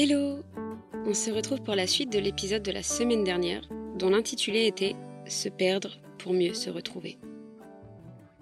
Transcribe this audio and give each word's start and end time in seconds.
Hello 0.00 0.44
On 1.06 1.12
se 1.12 1.28
retrouve 1.28 1.60
pour 1.60 1.74
la 1.74 1.88
suite 1.88 2.12
de 2.12 2.20
l'épisode 2.20 2.62
de 2.62 2.70
la 2.70 2.84
semaine 2.84 3.24
dernière, 3.24 3.68
dont 3.96 4.10
l'intitulé 4.10 4.66
était 4.66 4.94
Se 5.26 5.48
perdre 5.48 6.00
pour 6.20 6.34
mieux 6.34 6.54
se 6.54 6.70
retrouver. 6.70 7.18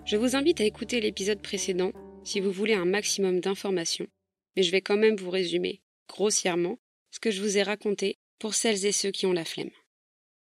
Je 0.04 0.18
vous 0.18 0.36
invite 0.36 0.60
à 0.60 0.64
écouter 0.64 1.00
l'épisode 1.00 1.40
précédent 1.40 1.92
si 2.24 2.40
vous 2.40 2.52
voulez 2.52 2.74
un 2.74 2.84
maximum 2.84 3.40
d'informations, 3.40 4.06
mais 4.54 4.62
je 4.62 4.70
vais 4.70 4.82
quand 4.82 4.98
même 4.98 5.16
vous 5.16 5.30
résumer, 5.30 5.80
grossièrement, 6.10 6.78
ce 7.10 7.20
que 7.20 7.30
je 7.30 7.40
vous 7.40 7.56
ai 7.56 7.62
raconté 7.62 8.18
pour 8.38 8.52
celles 8.52 8.84
et 8.84 8.92
ceux 8.92 9.10
qui 9.10 9.24
ont 9.24 9.32
la 9.32 9.46
flemme. 9.46 9.72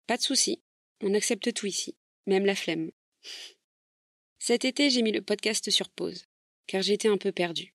Pas 0.08 0.16
de 0.16 0.22
souci, 0.22 0.64
on 1.00 1.14
accepte 1.14 1.54
tout 1.54 1.66
ici, 1.66 1.94
même 2.26 2.44
la 2.44 2.56
flemme. 2.56 2.90
Cet 4.40 4.64
été, 4.64 4.90
j'ai 4.90 5.02
mis 5.02 5.12
le 5.12 5.22
podcast 5.22 5.70
sur 5.70 5.90
pause, 5.90 6.24
car 6.66 6.82
j'étais 6.82 7.06
un 7.06 7.18
peu 7.18 7.30
perdue. 7.30 7.72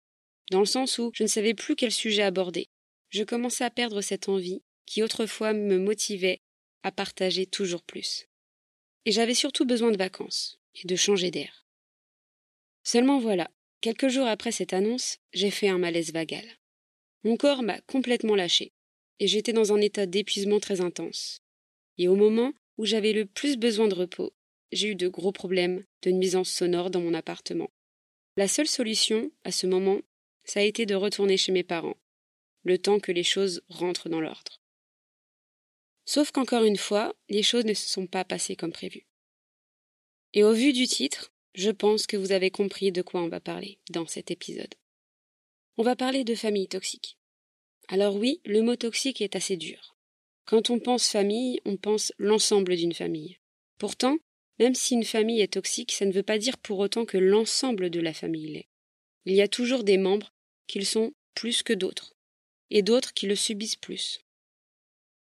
Dans 0.52 0.60
le 0.60 0.66
sens 0.66 0.98
où 1.00 1.10
je 1.14 1.24
ne 1.24 1.30
savais 1.30 1.54
plus 1.54 1.78
quel 1.78 1.94
sujet 1.94 2.24
aborder. 2.24 2.68
Je 3.14 3.24
commençais 3.24 3.64
à 3.64 3.70
perdre 3.70 4.02
cette 4.02 4.28
envie 4.28 4.64
qui 4.88 5.04
autrefois 5.04 5.54
me 5.54 5.78
motivait 5.78 6.42
à 6.82 6.92
partager 6.92 7.46
toujours 7.46 7.84
plus. 7.84 8.28
Et 9.06 9.12
j'avais 9.12 9.36
surtout 9.36 9.66
besoin 9.66 9.92
de 9.92 9.98
vacances 9.98 10.60
et 10.74 10.88
de 10.88 10.96
changer 10.96 11.30
d'air. 11.30 11.68
Seulement 12.82 13.20
voilà, 13.20 13.52
quelques 13.82 14.08
jours 14.08 14.26
après 14.26 14.52
cette 14.52 14.74
annonce, 14.74 15.20
j'ai 15.32 15.52
fait 15.52 15.68
un 15.68 15.78
malaise 15.78 16.12
vagal. 16.12 16.44
Mon 17.24 17.38
corps 17.38 17.62
m'a 17.62 17.80
complètement 17.82 18.36
lâché, 18.36 18.74
et 19.20 19.28
j'étais 19.28 19.54
dans 19.54 19.74
un 19.74 19.80
état 19.80 20.08
d'épuisement 20.08 20.60
très 20.60 20.82
intense. 20.82 21.40
Et 22.00 22.08
au 22.08 22.16
moment 22.16 22.52
où 22.80 22.86
j'avais 22.86 23.14
le 23.14 23.28
plus 23.28 23.58
besoin 23.58 23.88
de 23.88 23.94
repos, 23.94 24.34
j'ai 24.72 24.88
eu 24.88 24.96
de 24.96 25.08
gros 25.08 25.32
problèmes 25.32 25.86
de 26.02 26.10
nuisance 26.10 26.50
sonore 26.50 26.90
dans 26.90 27.02
mon 27.02 27.14
appartement. 27.14 27.70
La 28.38 28.48
seule 28.48 28.68
solution, 28.68 29.32
à 29.44 29.52
ce 29.52 29.68
moment, 29.68 30.02
ça 30.46 30.62
a 30.62 30.64
été 30.64 30.88
de 30.88 30.96
retourner 30.96 31.38
chez 31.38 31.52
mes 31.52 31.64
parents, 31.64 31.96
le 32.64 32.78
temps 32.78 33.00
que 33.00 33.12
les 33.12 33.24
choses 33.24 33.62
rentrent 33.70 34.10
dans 34.10 34.22
l'ordre. 34.22 34.62
Sauf 36.06 36.32
qu'encore 36.32 36.64
une 36.64 36.78
fois, 36.78 37.16
les 37.30 37.44
choses 37.44 37.66
ne 37.66 37.74
se 37.74 37.88
sont 37.88 38.08
pas 38.08 38.26
passées 38.26 38.56
comme 38.56 38.74
prévu. 38.74 39.06
Et 40.34 40.44
au 40.44 40.54
vu 40.54 40.74
du 40.74 40.88
titre, 40.88 41.32
je 41.56 41.70
pense 41.70 42.08
que 42.08 42.18
vous 42.18 42.32
avez 42.32 42.52
compris 42.52 42.92
de 42.92 43.02
quoi 43.02 43.22
on 43.22 43.30
va 43.30 43.40
parler 43.40 43.80
dans 43.90 44.08
cet 44.08 44.32
épisode. 44.32 44.74
On 45.78 45.84
va 45.84 45.96
parler 45.96 46.24
de 46.24 46.36
famille 46.36 46.68
toxique. 46.68 47.18
Alors 47.88 48.16
oui, 48.16 48.42
le 48.46 48.62
mot 48.62 48.76
toxique 48.76 49.22
est 49.22 49.36
assez 49.36 49.58
dur. 49.58 49.96
Quand 50.46 50.70
on 50.70 50.80
pense 50.80 51.08
famille, 51.08 51.60
on 51.66 51.78
pense 51.78 52.12
l'ensemble 52.18 52.76
d'une 52.76 52.94
famille. 52.94 53.38
Pourtant, 53.78 54.18
même 54.60 54.76
si 54.76 54.94
une 54.94 55.04
famille 55.04 55.42
est 55.42 55.54
toxique, 55.54 55.92
ça 55.92 56.06
ne 56.06 56.12
veut 56.12 56.24
pas 56.24 56.38
dire 56.38 56.58
pour 56.58 56.80
autant 56.80 57.06
que 57.06 57.18
l'ensemble 57.18 57.90
de 57.90 58.00
la 58.00 58.14
famille 58.14 58.52
l'est. 58.52 58.70
Il 59.26 59.34
y 59.34 59.42
a 59.42 59.48
toujours 59.48 59.84
des 59.84 59.98
membres 59.98 60.34
qui 60.68 60.80
le 60.80 60.86
sont 60.86 61.14
plus 61.34 61.64
que 61.64 61.74
d'autres, 61.74 62.13
et 62.74 62.82
d'autres 62.82 63.14
qui 63.14 63.28
le 63.28 63.36
subissent 63.36 63.78
plus. 63.78 64.20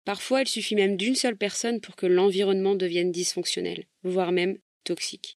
Parfois, 0.06 0.42
il 0.42 0.48
suffit 0.48 0.76
même 0.76 0.98
d'une 0.98 1.16
seule 1.16 1.38
personne 1.38 1.80
pour 1.80 1.96
que 1.96 2.08
l'environnement 2.08 2.76
devienne 2.76 3.12
dysfonctionnel, 3.12 3.86
voire 4.02 4.32
même 4.32 4.58
toxique. 4.84 5.38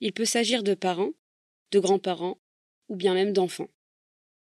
Il 0.00 0.12
peut 0.12 0.24
s'agir 0.24 0.62
de 0.62 0.74
parents, 0.74 1.12
de 1.72 1.80
grands-parents, 1.80 2.40
ou 2.88 2.96
bien 2.96 3.12
même 3.12 3.32
d'enfants. 3.32 3.68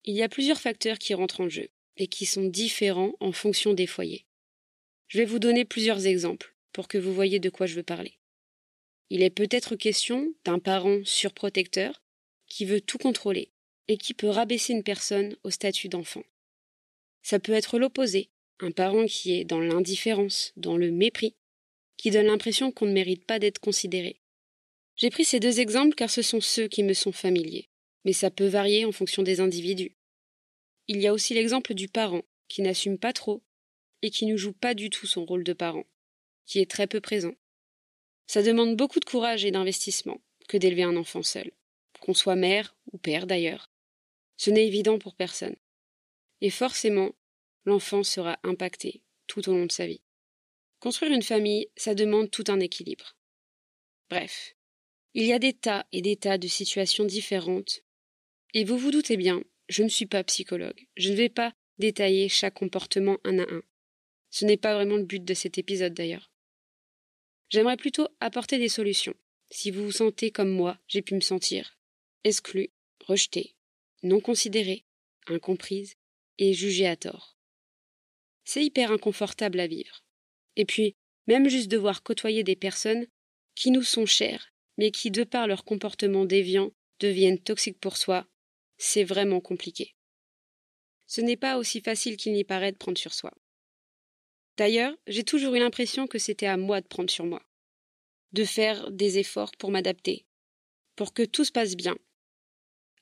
Il 0.06 0.16
y 0.16 0.22
a 0.22 0.30
plusieurs 0.30 0.62
facteurs 0.62 1.00
qui 1.00 1.16
rentrent 1.16 1.42
en 1.42 1.50
jeu, 1.50 1.68
et 1.98 2.08
qui 2.08 2.28
sont 2.28 2.46
différents 2.46 3.16
en 3.20 3.32
fonction 3.32 3.74
des 3.74 3.88
foyers. 3.88 4.26
Je 5.08 5.18
vais 5.18 5.26
vous 5.26 5.40
donner 5.40 5.66
plusieurs 5.66 6.06
exemples 6.06 6.56
pour 6.74 6.88
que 6.88 7.00
vous 7.00 7.14
voyez 7.14 7.40
de 7.40 7.50
quoi 7.50 7.66
je 7.66 7.74
veux 7.74 7.84
parler. 7.84 8.20
Il 9.10 9.24
est 9.24 9.32
peut-être 9.32 9.76
question 9.76 10.32
d'un 10.46 10.60
parent 10.60 11.00
surprotecteur 11.06 12.04
qui 12.46 12.66
veut 12.66 12.82
tout 12.82 13.00
contrôler 13.00 13.52
et 13.88 13.98
qui 13.98 14.14
peut 14.14 14.30
rabaisser 14.30 14.74
une 14.74 14.84
personne 14.84 15.36
au 15.44 15.50
statut 15.50 15.90
d'enfant. 15.90 16.24
Ça 17.28 17.40
peut 17.40 17.52
être 17.52 17.78
l'opposé, 17.78 18.30
un 18.62 18.72
parent 18.72 19.06
qui 19.06 19.34
est 19.34 19.44
dans 19.44 19.60
l'indifférence, 19.60 20.54
dans 20.56 20.78
le 20.78 20.92
mépris, 20.92 21.36
qui 21.98 22.10
donne 22.10 22.28
l'impression 22.28 22.72
qu'on 22.72 22.86
ne 22.86 22.94
mérite 22.94 23.26
pas 23.26 23.38
d'être 23.38 23.60
considéré. 23.60 24.22
J'ai 24.96 25.10
pris 25.10 25.26
ces 25.26 25.42
deux 25.42 25.60
exemples 25.60 25.94
car 25.94 26.10
ce 26.10 26.22
sont 26.22 26.40
ceux 26.40 26.70
qui 26.70 26.84
me 26.84 26.94
sont 26.94 27.12
familiers, 27.12 27.68
mais 28.06 28.14
ça 28.14 28.32
peut 28.32 28.48
varier 28.48 28.86
en 28.86 28.94
fonction 28.94 29.24
des 29.24 29.42
individus. 29.42 29.98
Il 30.88 31.02
y 31.02 31.08
a 31.08 31.12
aussi 31.12 31.34
l'exemple 31.34 31.74
du 31.74 31.90
parent 31.90 32.22
qui 32.48 32.62
n'assume 32.62 32.98
pas 32.98 33.12
trop 33.12 33.44
et 34.04 34.10
qui 34.10 34.26
ne 34.26 34.38
joue 34.38 34.54
pas 34.54 34.74
du 34.74 34.90
tout 34.90 35.06
son 35.06 35.26
rôle 35.26 35.44
de 35.44 35.52
parent, 35.52 35.84
qui 36.46 36.60
est 36.60 36.72
très 36.72 36.88
peu 36.88 37.02
présent. 37.02 37.36
Ça 38.28 38.42
demande 38.42 38.78
beaucoup 38.78 39.02
de 39.02 39.06
courage 39.06 39.44
et 39.44 39.52
d'investissement 39.52 40.22
que 40.48 40.56
d'élever 40.56 40.84
un 40.84 40.96
enfant 40.96 41.24
seul, 41.24 41.52
qu'on 42.00 42.14
soit 42.14 42.38
mère 42.38 42.78
ou 42.94 42.98
père 42.98 43.28
d'ailleurs. 43.28 43.70
Ce 44.38 44.50
n'est 44.50 44.66
évident 44.66 44.98
pour 44.98 45.14
personne. 45.14 45.58
Et 46.42 46.50
forcément, 46.50 47.16
l'enfant 47.66 48.04
sera 48.04 48.40
impacté 48.44 49.02
tout 49.28 49.48
au 49.50 49.54
long 49.54 49.66
de 49.66 49.72
sa 49.72 49.88
vie. 49.88 50.02
Construire 50.80 51.12
une 51.12 51.24
famille, 51.24 51.70
ça 51.76 51.96
demande 51.96 52.30
tout 52.30 52.46
un 52.48 52.60
équilibre. 52.60 53.16
Bref, 54.10 54.56
il 55.14 55.26
y 55.26 55.34
a 55.34 55.40
des 55.40 55.54
tas 55.54 55.86
et 55.92 56.02
des 56.02 56.16
tas 56.16 56.38
de 56.38 56.48
situations 56.48 57.06
différentes. 57.06 57.82
Et 58.54 58.64
vous 58.64 58.78
vous 58.78 58.92
doutez 58.92 59.18
bien, 59.18 59.44
je 59.68 59.84
ne 59.84 59.90
suis 59.90 60.06
pas 60.06 60.24
psychologue. 60.24 60.88
Je 60.96 61.10
ne 61.10 61.16
vais 61.16 61.30
pas 61.30 61.54
détailler 61.78 62.30
chaque 62.30 62.54
comportement 62.54 63.18
un 63.24 63.40
à 63.40 63.52
un. 63.52 63.64
Ce 64.30 64.46
n'est 64.46 64.58
pas 64.58 64.76
vraiment 64.76 64.98
le 64.98 65.04
but 65.04 65.24
de 65.24 65.34
cet 65.34 65.58
épisode 65.58 65.94
d'ailleurs. 65.94 66.32
J'aimerais 67.50 67.78
plutôt 67.78 68.08
apporter 68.20 68.58
des 68.60 68.70
solutions. 68.70 69.16
Si 69.50 69.72
vous 69.72 69.86
vous 69.86 69.92
sentez 69.92 70.32
comme 70.32 70.52
moi, 70.52 70.78
j'ai 70.88 71.02
pu 71.02 71.16
me 71.16 71.22
sentir 71.22 71.78
exclu, 72.24 72.70
rejeté, 73.06 73.56
non 74.04 74.20
considérée, 74.20 74.84
incomprise 75.28 75.96
et 76.38 76.54
jugée 76.54 76.88
à 76.88 76.96
tort. 76.96 77.38
C'est 78.44 78.64
hyper 78.64 78.92
inconfortable 78.92 79.60
à 79.60 79.68
vivre. 79.68 80.04
Et 80.56 80.66
puis, 80.66 80.96
même 81.28 81.50
juste 81.50 81.70
devoir 81.70 82.04
côtoyer 82.04 82.44
des 82.44 82.56
personnes 82.56 83.08
qui 83.56 83.72
nous 83.72 83.84
sont 83.84 84.06
chères, 84.06 84.54
mais 84.78 84.92
qui, 84.92 85.12
de 85.12 85.24
par 85.24 85.48
leur 85.48 85.66
comportement 85.66 86.26
déviant, 86.26 86.72
deviennent 87.00 87.40
toxiques 87.40 87.80
pour 87.80 87.98
soi, 87.98 88.28
c'est 88.78 89.04
vraiment 89.04 89.42
compliqué. 89.42 89.96
Ce 91.08 91.22
n'est 91.22 91.38
pas 91.38 91.58
aussi 91.58 91.82
facile 91.82 92.18
qu'il 92.18 92.34
n'y 92.34 92.44
paraît 92.44 92.72
de 92.72 92.78
prendre 92.78 92.98
sur 92.98 93.14
soi. 93.14 93.34
D'ailleurs, 94.58 94.96
j'ai 95.08 95.24
toujours 95.24 95.56
eu 95.56 95.60
l'impression 95.60 96.08
que 96.08 96.18
c'était 96.18 96.48
à 96.48 96.58
moi 96.58 96.82
de 96.82 96.88
prendre 96.88 97.10
sur 97.10 97.26
moi, 97.26 97.44
de 98.34 98.44
faire 98.44 98.92
des 98.92 99.20
efforts 99.20 99.52
pour 99.58 99.72
m'adapter, 99.72 100.26
pour 100.96 101.14
que 101.14 101.24
tout 101.24 101.46
se 101.46 101.52
passe 101.52 101.76
bien, 101.76 101.98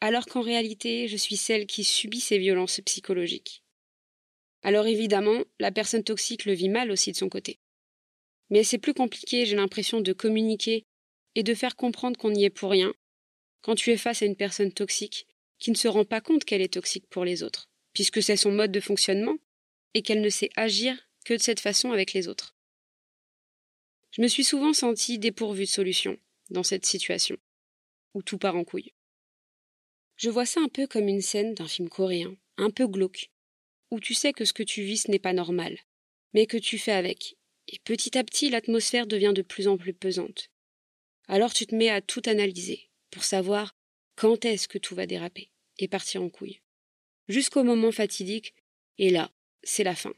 alors 0.01 0.25
qu'en 0.25 0.41
réalité 0.41 1.07
je 1.07 1.17
suis 1.17 1.37
celle 1.37 1.65
qui 1.65 1.83
subit 1.83 2.19
ces 2.19 2.37
violences 2.37 2.81
psychologiques. 2.85 3.63
Alors 4.63 4.87
évidemment, 4.87 5.43
la 5.59 5.71
personne 5.71 6.03
toxique 6.03 6.45
le 6.45 6.53
vit 6.53 6.69
mal 6.69 6.89
aussi 6.89 7.11
de 7.11 7.17
son 7.17 7.29
côté. 7.29 7.59
Mais 8.49 8.63
c'est 8.63 8.79
plus 8.79 8.93
compliqué, 8.95 9.45
j'ai 9.45 9.55
l'impression, 9.55 10.01
de 10.01 10.11
communiquer 10.11 10.85
et 11.35 11.43
de 11.43 11.53
faire 11.53 11.75
comprendre 11.75 12.17
qu'on 12.17 12.31
n'y 12.31 12.45
est 12.45 12.49
pour 12.49 12.71
rien 12.71 12.93
quand 13.61 13.75
tu 13.75 13.91
es 13.91 13.97
face 13.97 14.21
à 14.21 14.25
une 14.25 14.35
personne 14.35 14.71
toxique 14.71 15.27
qui 15.59 15.71
ne 15.71 15.75
se 15.75 15.87
rend 15.87 16.03
pas 16.03 16.19
compte 16.21 16.45
qu'elle 16.45 16.61
est 16.61 16.73
toxique 16.73 17.07
pour 17.09 17.25
les 17.25 17.43
autres, 17.43 17.69
puisque 17.93 18.23
c'est 18.23 18.37
son 18.37 18.51
mode 18.51 18.71
de 18.71 18.79
fonctionnement 18.79 19.37
et 19.93 20.01
qu'elle 20.01 20.21
ne 20.21 20.29
sait 20.29 20.49
agir 20.55 20.97
que 21.25 21.35
de 21.35 21.39
cette 21.39 21.59
façon 21.59 21.91
avec 21.91 22.13
les 22.13 22.27
autres. 22.27 22.55
Je 24.09 24.23
me 24.23 24.27
suis 24.27 24.43
souvent 24.43 24.73
sentie 24.73 25.19
dépourvue 25.19 25.65
de 25.65 25.69
solution 25.69 26.17
dans 26.49 26.63
cette 26.63 26.85
situation, 26.87 27.37
où 28.15 28.23
tout 28.23 28.39
part 28.39 28.55
en 28.55 28.63
couille. 28.63 28.94
Je 30.17 30.29
vois 30.29 30.45
ça 30.45 30.61
un 30.61 30.69
peu 30.69 30.87
comme 30.87 31.07
une 31.07 31.21
scène 31.21 31.53
d'un 31.53 31.67
film 31.67 31.89
coréen, 31.89 32.35
un 32.57 32.69
peu 32.69 32.87
glauque, 32.87 33.31
où 33.91 33.99
tu 33.99 34.13
sais 34.13 34.33
que 34.33 34.45
ce 34.45 34.53
que 34.53 34.63
tu 34.63 34.81
vis 34.81 35.03
ce 35.03 35.11
n'est 35.11 35.19
pas 35.19 35.33
normal, 35.33 35.77
mais 36.33 36.47
que 36.47 36.57
tu 36.57 36.77
fais 36.77 36.93
avec, 36.93 37.37
et 37.67 37.79
petit 37.79 38.17
à 38.17 38.23
petit 38.23 38.49
l'atmosphère 38.49 39.07
devient 39.07 39.33
de 39.35 39.41
plus 39.41 39.67
en 39.67 39.77
plus 39.77 39.93
pesante. 39.93 40.49
Alors 41.27 41.53
tu 41.53 41.65
te 41.65 41.75
mets 41.75 41.89
à 41.89 42.01
tout 42.01 42.21
analyser, 42.25 42.89
pour 43.11 43.23
savoir 43.23 43.75
quand 44.15 44.45
est-ce 44.45 44.67
que 44.67 44.77
tout 44.77 44.95
va 44.95 45.05
déraper, 45.05 45.49
et 45.79 45.87
partir 45.87 46.21
en 46.21 46.29
couille. 46.29 46.61
Jusqu'au 47.27 47.63
moment 47.63 47.91
fatidique, 47.91 48.53
et 48.97 49.09
là, 49.09 49.31
c'est 49.63 49.83
la 49.83 49.95
fin. 49.95 50.13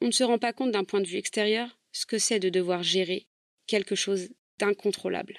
On 0.00 0.06
ne 0.06 0.12
se 0.12 0.24
rend 0.24 0.38
pas 0.38 0.52
compte 0.52 0.72
d'un 0.72 0.84
point 0.84 1.00
de 1.00 1.06
vue 1.06 1.16
extérieur 1.16 1.78
ce 1.92 2.06
que 2.06 2.18
c'est 2.18 2.38
de 2.38 2.48
devoir 2.48 2.82
gérer 2.82 3.26
quelque 3.66 3.94
chose 3.94 4.28
d'incontrôlable, 4.58 5.38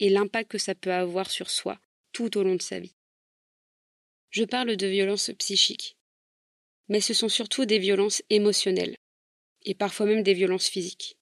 et 0.00 0.08
l'impact 0.08 0.50
que 0.50 0.58
ça 0.58 0.74
peut 0.74 0.92
avoir 0.92 1.30
sur 1.30 1.50
soi, 1.50 1.78
tout 2.16 2.38
au 2.38 2.42
long 2.42 2.54
de 2.54 2.62
sa 2.62 2.80
vie. 2.80 2.96
Je 4.30 4.44
parle 4.44 4.74
de 4.74 4.86
violences 4.86 5.30
psychiques, 5.38 5.98
mais 6.88 7.02
ce 7.02 7.12
sont 7.12 7.28
surtout 7.28 7.66
des 7.66 7.78
violences 7.78 8.22
émotionnelles, 8.30 8.96
et 9.66 9.74
parfois 9.74 10.06
même 10.06 10.22
des 10.22 10.32
violences 10.32 10.68
physiques. 10.68 11.18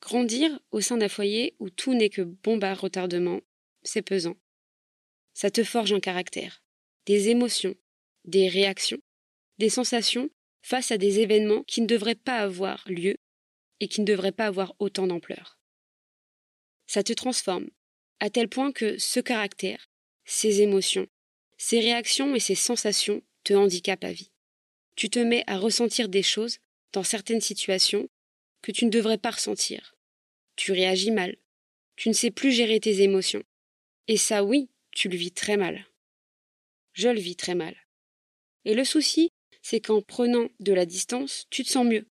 Grandir 0.00 0.58
au 0.70 0.80
sein 0.80 0.96
d'un 0.96 1.10
foyer 1.10 1.56
où 1.58 1.68
tout 1.68 1.92
n'est 1.92 2.08
que 2.08 2.22
bombard 2.22 2.80
retardement, 2.80 3.42
c'est 3.82 4.00
pesant. 4.00 4.38
Ça 5.34 5.50
te 5.50 5.62
forge 5.62 5.92
un 5.92 6.00
caractère, 6.00 6.62
des 7.04 7.28
émotions, 7.28 7.74
des 8.24 8.48
réactions, 8.48 9.02
des 9.58 9.68
sensations 9.68 10.30
face 10.62 10.90
à 10.90 10.96
des 10.96 11.20
événements 11.20 11.64
qui 11.64 11.82
ne 11.82 11.86
devraient 11.86 12.14
pas 12.14 12.38
avoir 12.38 12.82
lieu 12.88 13.16
et 13.80 13.88
qui 13.88 14.00
ne 14.00 14.06
devraient 14.06 14.32
pas 14.32 14.46
avoir 14.46 14.74
autant 14.78 15.06
d'ampleur. 15.06 15.60
Ça 16.86 17.02
te 17.02 17.12
transforme, 17.12 17.68
à 18.20 18.30
tel 18.30 18.48
point 18.48 18.72
que 18.72 18.98
ce 18.98 19.20
caractère, 19.20 19.88
ces 20.24 20.62
émotions, 20.62 21.06
ces 21.58 21.80
réactions 21.80 22.34
et 22.34 22.40
ces 22.40 22.54
sensations 22.54 23.22
te 23.44 23.54
handicape 23.54 24.04
à 24.04 24.12
vie. 24.12 24.30
Tu 24.94 25.10
te 25.10 25.18
mets 25.18 25.44
à 25.46 25.58
ressentir 25.58 26.08
des 26.08 26.22
choses 26.22 26.58
dans 26.92 27.02
certaines 27.02 27.40
situations 27.40 28.08
que 28.62 28.72
tu 28.72 28.84
ne 28.84 28.90
devrais 28.90 29.18
pas 29.18 29.30
ressentir. 29.30 29.94
Tu 30.56 30.72
réagis 30.72 31.10
mal. 31.10 31.36
Tu 31.96 32.08
ne 32.08 32.14
sais 32.14 32.30
plus 32.30 32.52
gérer 32.52 32.80
tes 32.80 33.02
émotions. 33.02 33.42
Et 34.08 34.16
ça, 34.16 34.44
oui, 34.44 34.70
tu 34.90 35.08
le 35.08 35.16
vis 35.16 35.32
très 35.32 35.56
mal. 35.56 35.86
Je 36.92 37.08
le 37.08 37.20
vis 37.20 37.36
très 37.36 37.54
mal. 37.54 37.76
Et 38.64 38.74
le 38.74 38.84
souci, 38.84 39.30
c'est 39.62 39.80
qu'en 39.80 40.00
prenant 40.00 40.48
de 40.60 40.72
la 40.72 40.86
distance, 40.86 41.46
tu 41.50 41.62
te 41.62 41.70
sens 41.70 41.84
mieux. 41.84 42.06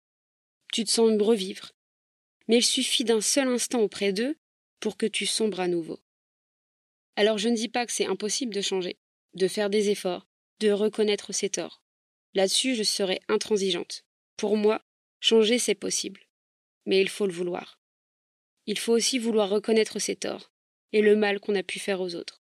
Tu 0.74 0.84
te 0.84 0.92
sens 0.92 1.12
revivre. 1.22 1.72
Mais 2.48 2.58
il 2.58 2.66
suffit 2.66 3.04
d'un 3.04 3.22
seul 3.22 3.48
instant 3.48 3.82
auprès 3.82 4.12
d'eux 4.12 4.36
pour 4.82 4.98
que 4.98 5.06
tu 5.06 5.26
sombres 5.26 5.62
à 5.62 5.70
nouveau. 5.70 6.00
Alors 7.16 7.38
je 7.38 7.48
ne 7.48 7.56
dis 7.56 7.70
pas 7.70 7.86
que 7.86 7.94
c'est 7.94 8.06
impossible 8.06 8.54
de 8.54 8.62
changer, 8.62 9.00
de 9.36 9.48
faire 9.48 9.70
des 9.70 9.90
efforts, 9.90 10.28
de 10.60 10.72
reconnaître 10.72 11.32
ses 11.32 11.50
torts. 11.50 11.82
Là-dessus, 12.34 12.76
je 12.76 12.84
serai 12.84 13.22
intransigeante. 13.30 14.06
Pour 14.36 14.58
moi, 14.58 14.84
changer, 15.20 15.60
c'est 15.60 15.76
possible. 15.76 16.22
Mais 16.86 17.00
il 17.00 17.10
faut 17.10 17.28
le 17.28 17.34
vouloir. 17.34 17.80
Il 18.66 18.78
faut 18.78 18.94
aussi 18.94 19.20
vouloir 19.20 19.50
reconnaître 19.50 20.00
ses 20.00 20.16
torts 20.16 20.52
et 20.94 21.02
le 21.02 21.16
mal 21.16 21.40
qu'on 21.40 21.56
a 21.56 21.64
pu 21.64 21.80
faire 21.80 22.02
aux 22.02 22.16
autres. 22.16 22.42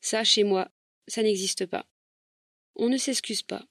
Ça, 0.00 0.24
chez 0.24 0.44
moi, 0.44 0.70
ça 1.08 1.22
n'existe 1.22 1.66
pas. 1.66 1.86
On 2.74 2.88
ne 2.88 2.98
s'excuse 2.98 3.42
pas, 3.42 3.66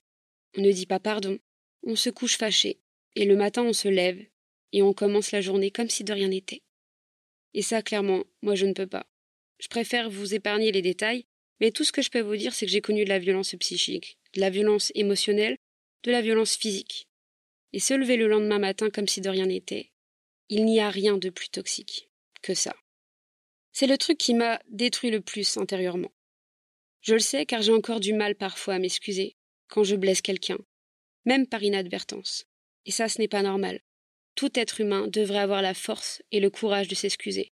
on 0.56 0.60
ne 0.60 0.72
dit 0.72 0.86
pas 0.86 1.00
pardon, 1.00 1.38
on 1.82 1.96
se 1.96 2.10
couche 2.10 2.36
fâché, 2.36 2.80
et 3.14 3.24
le 3.24 3.36
matin 3.36 3.62
on 3.62 3.72
se 3.72 3.88
lève, 3.88 4.24
et 4.72 4.82
on 4.82 4.92
commence 4.92 5.32
la 5.32 5.40
journée 5.40 5.70
comme 5.70 5.88
si 5.88 6.02
de 6.02 6.12
rien 6.12 6.28
n'était. 6.28 6.62
Et 7.56 7.62
ça, 7.62 7.82
clairement, 7.82 8.22
moi 8.42 8.54
je 8.54 8.66
ne 8.66 8.74
peux 8.74 8.86
pas. 8.86 9.06
Je 9.58 9.68
préfère 9.68 10.10
vous 10.10 10.34
épargner 10.34 10.70
les 10.72 10.82
détails, 10.82 11.24
mais 11.58 11.70
tout 11.70 11.84
ce 11.84 11.90
que 11.90 12.02
je 12.02 12.10
peux 12.10 12.20
vous 12.20 12.36
dire, 12.36 12.54
c'est 12.54 12.66
que 12.66 12.70
j'ai 12.70 12.82
connu 12.82 13.04
de 13.04 13.08
la 13.08 13.18
violence 13.18 13.54
psychique, 13.58 14.18
de 14.34 14.40
la 14.40 14.50
violence 14.50 14.92
émotionnelle, 14.94 15.56
de 16.02 16.10
la 16.12 16.20
violence 16.20 16.54
physique. 16.54 17.08
Et 17.72 17.80
se 17.80 17.94
lever 17.94 18.18
le 18.18 18.28
lendemain 18.28 18.58
matin 18.58 18.90
comme 18.90 19.08
si 19.08 19.22
de 19.22 19.30
rien 19.30 19.46
n'était, 19.46 19.90
il 20.50 20.66
n'y 20.66 20.80
a 20.80 20.90
rien 20.90 21.16
de 21.16 21.30
plus 21.30 21.48
toxique 21.48 22.10
que 22.42 22.52
ça. 22.52 22.76
C'est 23.72 23.86
le 23.86 23.96
truc 23.96 24.18
qui 24.18 24.34
m'a 24.34 24.60
détruit 24.68 25.10
le 25.10 25.22
plus 25.22 25.56
intérieurement. 25.56 26.12
Je 27.00 27.14
le 27.14 27.20
sais 27.20 27.46
car 27.46 27.62
j'ai 27.62 27.72
encore 27.72 28.00
du 28.00 28.12
mal 28.12 28.34
parfois 28.34 28.74
à 28.74 28.78
m'excuser 28.78 29.34
quand 29.68 29.82
je 29.82 29.96
blesse 29.96 30.20
quelqu'un, 30.20 30.58
même 31.24 31.46
par 31.46 31.62
inadvertance. 31.62 32.44
Et 32.84 32.90
ça, 32.90 33.08
ce 33.08 33.18
n'est 33.18 33.28
pas 33.28 33.42
normal. 33.42 33.80
Tout 34.36 34.58
être 34.58 34.80
humain 34.80 35.08
devrait 35.08 35.38
avoir 35.38 35.62
la 35.62 35.74
force 35.74 36.22
et 36.30 36.40
le 36.40 36.50
courage 36.50 36.88
de 36.88 36.94
s'excuser. 36.94 37.52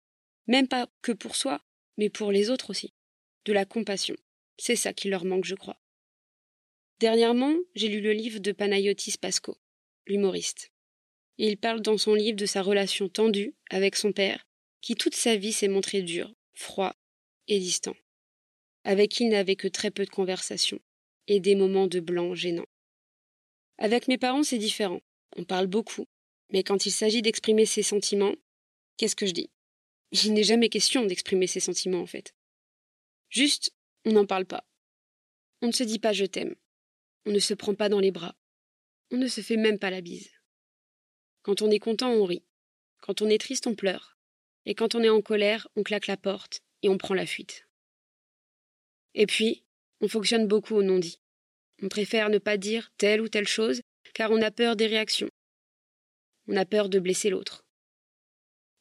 Même 0.47 0.67
pas 0.67 0.87
que 1.01 1.11
pour 1.11 1.35
soi, 1.35 1.61
mais 1.97 2.09
pour 2.09 2.31
les 2.31 2.49
autres 2.49 2.69
aussi. 2.69 2.93
De 3.45 3.51
la 3.53 3.65
compassion. 3.65 4.15
C'est 4.57 4.75
ça 4.75 4.93
qui 4.93 5.09
leur 5.09 5.25
manque, 5.25 5.45
je 5.45 5.55
crois. 5.55 5.81
Dernièrement, 6.99 7.55
j'ai 7.75 7.89
lu 7.89 7.99
le 7.99 8.13
livre 8.13 8.39
de 8.39 8.51
Panayotis 8.51 9.17
Pasco, 9.19 9.57
l'humoriste. 10.05 10.71
Il 11.37 11.57
parle 11.57 11.81
dans 11.81 11.97
son 11.97 12.13
livre 12.13 12.37
de 12.37 12.45
sa 12.45 12.61
relation 12.61 13.09
tendue 13.09 13.55
avec 13.69 13.95
son 13.95 14.11
père, 14.11 14.47
qui 14.81 14.95
toute 14.95 15.15
sa 15.15 15.35
vie 15.35 15.53
s'est 15.53 15.67
montré 15.67 16.01
dur, 16.01 16.33
froid 16.53 16.95
et 17.47 17.59
distant, 17.59 17.95
avec 18.83 19.11
qui 19.11 19.23
il 19.25 19.29
n'avait 19.29 19.55
que 19.55 19.67
très 19.67 19.91
peu 19.91 20.05
de 20.05 20.09
conversation, 20.09 20.79
et 21.27 21.39
des 21.39 21.55
moments 21.55 21.87
de 21.87 21.99
blanc 21.99 22.33
gênants. 22.33 22.67
Avec 23.77 24.07
mes 24.07 24.17
parents, 24.17 24.43
c'est 24.43 24.57
différent. 24.57 25.01
On 25.35 25.43
parle 25.43 25.67
beaucoup, 25.67 26.07
mais 26.51 26.63
quand 26.63 26.85
il 26.85 26.91
s'agit 26.91 27.21
d'exprimer 27.21 27.65
ses 27.65 27.83
sentiments, 27.83 28.35
qu'est-ce 28.97 29.15
que 29.15 29.25
je 29.25 29.33
dis? 29.33 29.49
Il 30.11 30.33
n'est 30.33 30.43
jamais 30.43 30.69
question 30.69 31.05
d'exprimer 31.05 31.47
ses 31.47 31.59
sentiments, 31.59 32.01
en 32.01 32.05
fait. 32.05 32.33
Juste, 33.29 33.73
on 34.05 34.13
n'en 34.13 34.25
parle 34.25 34.45
pas. 34.45 34.65
On 35.61 35.67
ne 35.67 35.71
se 35.71 35.83
dit 35.83 35.99
pas 35.99 36.13
je 36.13 36.25
t'aime. 36.25 36.55
On 37.25 37.31
ne 37.31 37.39
se 37.39 37.53
prend 37.53 37.75
pas 37.75 37.89
dans 37.89 37.99
les 37.99 38.11
bras. 38.11 38.35
On 39.11 39.17
ne 39.17 39.27
se 39.27 39.41
fait 39.41 39.57
même 39.57 39.79
pas 39.79 39.89
la 39.89 40.01
bise. 40.01 40.31
Quand 41.41 41.61
on 41.61 41.71
est 41.71 41.79
content, 41.79 42.11
on 42.11 42.25
rit. 42.25 42.43
Quand 43.01 43.21
on 43.21 43.29
est 43.29 43.39
triste, 43.39 43.67
on 43.67 43.75
pleure. 43.75 44.17
Et 44.65 44.75
quand 44.75 44.95
on 44.95 45.03
est 45.03 45.09
en 45.09 45.21
colère, 45.21 45.67
on 45.75 45.83
claque 45.83 46.07
la 46.07 46.17
porte 46.17 46.61
et 46.83 46.89
on 46.89 46.97
prend 46.97 47.13
la 47.13 47.25
fuite. 47.25 47.67
Et 49.13 49.25
puis, 49.25 49.63
on 50.01 50.07
fonctionne 50.07 50.47
beaucoup 50.47 50.75
au 50.75 50.83
non-dit. 50.83 51.19
On 51.81 51.89
préfère 51.89 52.29
ne 52.29 52.37
pas 52.37 52.57
dire 52.57 52.91
telle 52.97 53.21
ou 53.21 53.27
telle 53.27 53.47
chose 53.47 53.81
car 54.13 54.31
on 54.31 54.41
a 54.41 54.51
peur 54.51 54.75
des 54.75 54.87
réactions. 54.87 55.29
On 56.47 56.55
a 56.55 56.65
peur 56.65 56.89
de 56.89 56.99
blesser 56.99 57.29
l'autre. 57.29 57.65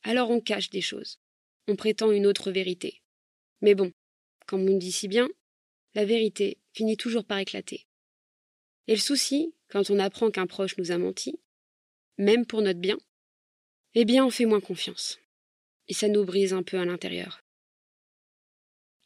Alors 0.03 0.31
on 0.31 0.41
cache 0.41 0.71
des 0.71 0.81
choses. 0.81 1.19
On 1.69 1.77
prétend 1.77 2.13
une 2.13 2.27
autre 2.27 2.51
vérité. 2.51 3.03
Mais 3.61 3.75
bon, 3.75 3.93
comme 4.47 4.69
on 4.69 4.77
dit 4.77 4.93
si 4.93 5.09
bien, 5.09 5.29
la 5.95 6.05
vérité 6.05 6.59
finit 6.73 6.97
toujours 6.97 7.25
par 7.25 7.39
éclater. 7.39 7.87
Et 8.87 8.93
le 8.93 9.01
souci, 9.01 9.55
quand 9.69 9.91
on 9.91 9.99
apprend 9.99 10.31
qu'un 10.31 10.47
proche 10.47 10.77
nous 10.79 10.93
a 10.93 10.99
menti, 10.99 11.41
même 12.19 12.47
pour 12.47 12.63
notre 12.63 12.79
bien, 12.79 12.99
eh 13.95 14.05
bien 14.05 14.25
on 14.25 14.31
fait 14.31 14.47
moins 14.47 14.61
confiance. 14.61 15.19
Et 15.89 15.95
ça 15.95 16.09
nous 16.09 16.25
brise 16.25 16.53
un 16.53 16.63
peu 16.63 16.79
à 16.79 16.85
l'intérieur. 16.85 17.43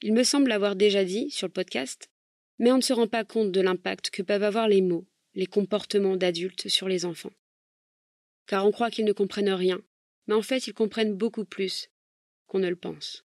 Il 0.02 0.14
me 0.14 0.24
semble 0.24 0.48
l'avoir 0.48 0.76
déjà 0.76 1.04
dit 1.04 1.30
sur 1.30 1.46
le 1.46 1.52
podcast, 1.52 2.10
mais 2.58 2.72
on 2.72 2.76
ne 2.76 2.82
se 2.82 2.92
rend 2.92 3.06
pas 3.06 3.24
compte 3.24 3.52
de 3.52 3.60
l'impact 3.60 4.10
que 4.10 4.22
peuvent 4.22 4.42
avoir 4.42 4.68
les 4.68 4.82
mots, 4.82 5.06
les 5.34 5.46
comportements 5.46 6.16
d'adultes 6.16 6.68
sur 6.68 6.88
les 6.88 7.04
enfants. 7.04 7.32
Car 8.46 8.66
on 8.66 8.72
croit 8.72 8.90
qu'ils 8.90 9.04
ne 9.04 9.12
comprennent 9.12 9.50
rien, 9.50 9.80
mais 10.26 10.34
en 10.34 10.42
fait 10.42 10.66
ils 10.66 10.74
comprennent 10.74 11.14
beaucoup 11.14 11.44
plus 11.44 11.88
qu'on 12.46 12.58
ne 12.58 12.68
le 12.68 12.76
pense. 12.76 13.24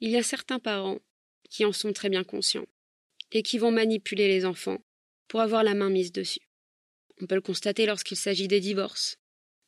Il 0.00 0.10
y 0.10 0.16
a 0.16 0.22
certains 0.22 0.58
parents 0.58 1.00
qui 1.50 1.64
en 1.64 1.72
sont 1.72 1.92
très 1.92 2.10
bien 2.10 2.24
conscients 2.24 2.66
et 3.32 3.42
qui 3.42 3.58
vont 3.58 3.70
manipuler 3.70 4.28
les 4.28 4.44
enfants 4.44 4.84
pour 5.28 5.40
avoir 5.40 5.64
la 5.64 5.74
main 5.74 5.90
mise 5.90 6.12
dessus. 6.12 6.48
On 7.20 7.26
peut 7.26 7.34
le 7.34 7.40
constater 7.40 7.86
lorsqu'il 7.86 8.16
s'agit 8.16 8.48
des 8.48 8.60
divorces, 8.60 9.18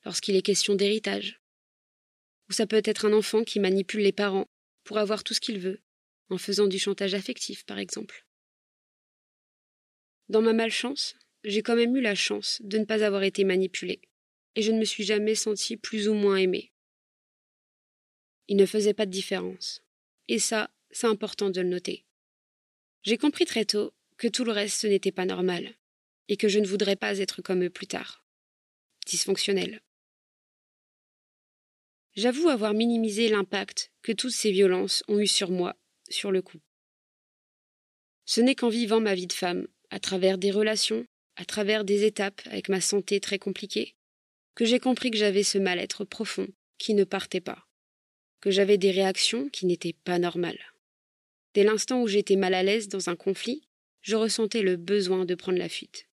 lorsqu'il 0.05 0.37
est 0.37 0.43
question 0.43 0.75
d'héritage. 0.75 1.41
Ou 2.49 2.53
ça 2.53 2.67
peut 2.67 2.83
être 2.85 3.07
un 3.07 3.13
enfant 3.13 3.43
qui 3.43 3.59
manipule 3.59 4.03
les 4.03 4.13
parents 4.13 4.49
pour 4.85 4.99
avoir 4.99 5.25
tout 5.25 5.35
ce 5.35 5.41
qu'il 5.41 5.59
veut, 5.59 5.83
en 6.31 6.39
faisant 6.39 6.67
du 6.67 6.79
chantage 6.79 7.15
affectif, 7.15 7.65
par 7.65 7.79
exemple. 7.79 8.27
Dans 10.29 10.43
ma 10.43 10.53
malchance, 10.53 11.17
j'ai 11.45 11.63
quand 11.63 11.77
même 11.77 11.97
eu 11.97 12.01
la 12.01 12.15
chance 12.15 12.61
de 12.63 12.79
ne 12.79 12.85
pas 12.85 13.05
avoir 13.05 13.23
été 13.23 13.45
manipulée, 13.45 14.01
et 14.55 14.63
je 14.63 14.73
ne 14.73 14.79
me 14.79 14.85
suis 14.85 15.05
jamais 15.05 15.35
sentie 15.35 15.77
plus 15.77 16.09
ou 16.09 16.15
moins 16.15 16.37
aimée. 16.37 16.73
Il 18.49 18.57
ne 18.57 18.67
faisait 18.67 18.95
pas 18.95 19.07
de 19.07 19.11
différence. 19.11 19.83
Et 20.29 20.39
ça, 20.39 20.71
c'est 20.91 21.07
important 21.07 21.51
de 21.51 21.61
le 21.61 21.69
noter. 21.69 22.05
J'ai 23.03 23.19
compris 23.19 23.45
très 23.45 23.65
tôt 23.65 23.93
que 24.17 24.29
tout 24.29 24.45
le 24.45 24.53
reste 24.53 24.85
n'était 24.85 25.13
pas 25.13 25.25
normal, 25.25 25.75
et 26.29 26.37
que 26.37 26.49
je 26.49 26.59
ne 26.59 26.67
voudrais 26.67 26.97
pas 26.97 27.19
être 27.19 27.43
comme 27.43 27.65
eux 27.65 27.71
plus 27.71 27.87
tard. 27.87 28.25
Dysfonctionnel. 29.07 29.81
J'avoue 32.15 32.49
avoir 32.49 32.75
minimisé 32.75 33.29
l'impact 33.29 33.93
que 34.03 34.13
toutes 34.13 34.33
ces 34.33 34.51
violences 34.51 35.05
ont 35.09 35.21
eu 35.21 35.27
sur 35.27 35.51
moi, 35.51 35.77
sur 36.11 36.33
le 36.33 36.43
coup. 36.43 36.59
Ce 38.25 38.41
n'est 38.41 38.57
qu'en 38.57 38.69
vivant 38.69 39.01
ma 39.01 39.15
vie 39.15 39.29
de 39.29 39.33
femme, 39.33 39.69
à 39.91 40.01
travers 40.01 40.37
des 40.37 40.51
relations, 40.51 41.07
à 41.39 41.45
travers 41.45 41.85
des 41.85 42.05
étapes 42.05 42.43
avec 42.47 42.69
ma 42.69 42.81
santé 42.81 43.21
très 43.21 43.39
compliquée, 43.39 43.95
que 44.57 44.65
j'ai 44.65 44.81
compris 44.81 45.13
que 45.13 45.17
j'avais 45.17 45.45
ce 45.45 45.57
mal-être 45.57 46.05
profond 46.05 46.49
qui 46.79 46.95
ne 46.95 47.05
partait 47.05 47.41
pas, 47.41 47.65
que 48.41 48.51
j'avais 48.51 48.77
des 48.77 48.91
réactions 48.91 49.49
qui 49.49 49.65
n'étaient 49.65 49.95
pas 50.05 50.19
normales. 50.19 50.59
Dès 51.55 51.63
l'instant 51.63 52.03
où 52.03 52.09
j'étais 52.09 52.35
mal 52.35 52.55
à 52.55 52.65
l'aise 52.65 52.89
dans 52.89 53.09
un 53.09 53.15
conflit, 53.15 53.69
je 54.03 54.17
ressentais 54.17 54.63
le 54.63 54.77
besoin 54.77 55.25
de 55.25 55.37
prendre 55.37 55.59
la 55.59 55.69
fuite. 55.69 56.09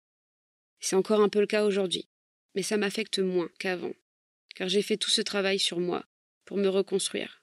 C'est 0.79 0.96
encore 0.96 1.22
un 1.22 1.29
peu 1.29 1.39
le 1.39 1.48
cas 1.48 1.65
aujourd'hui, 1.65 2.08
mais 2.53 2.62
ça 2.62 2.77
m'affecte 2.77 3.17
moins 3.17 3.50
qu'avant, 3.58 3.94
car 4.53 4.70
j'ai 4.70 4.84
fait 4.84 4.98
tout 4.98 5.10
ce 5.10 5.22
travail 5.22 5.58
sur 5.58 5.79
moi 5.79 6.05
pour 6.46 6.58
me 6.58 6.67
reconstruire, 6.67 7.41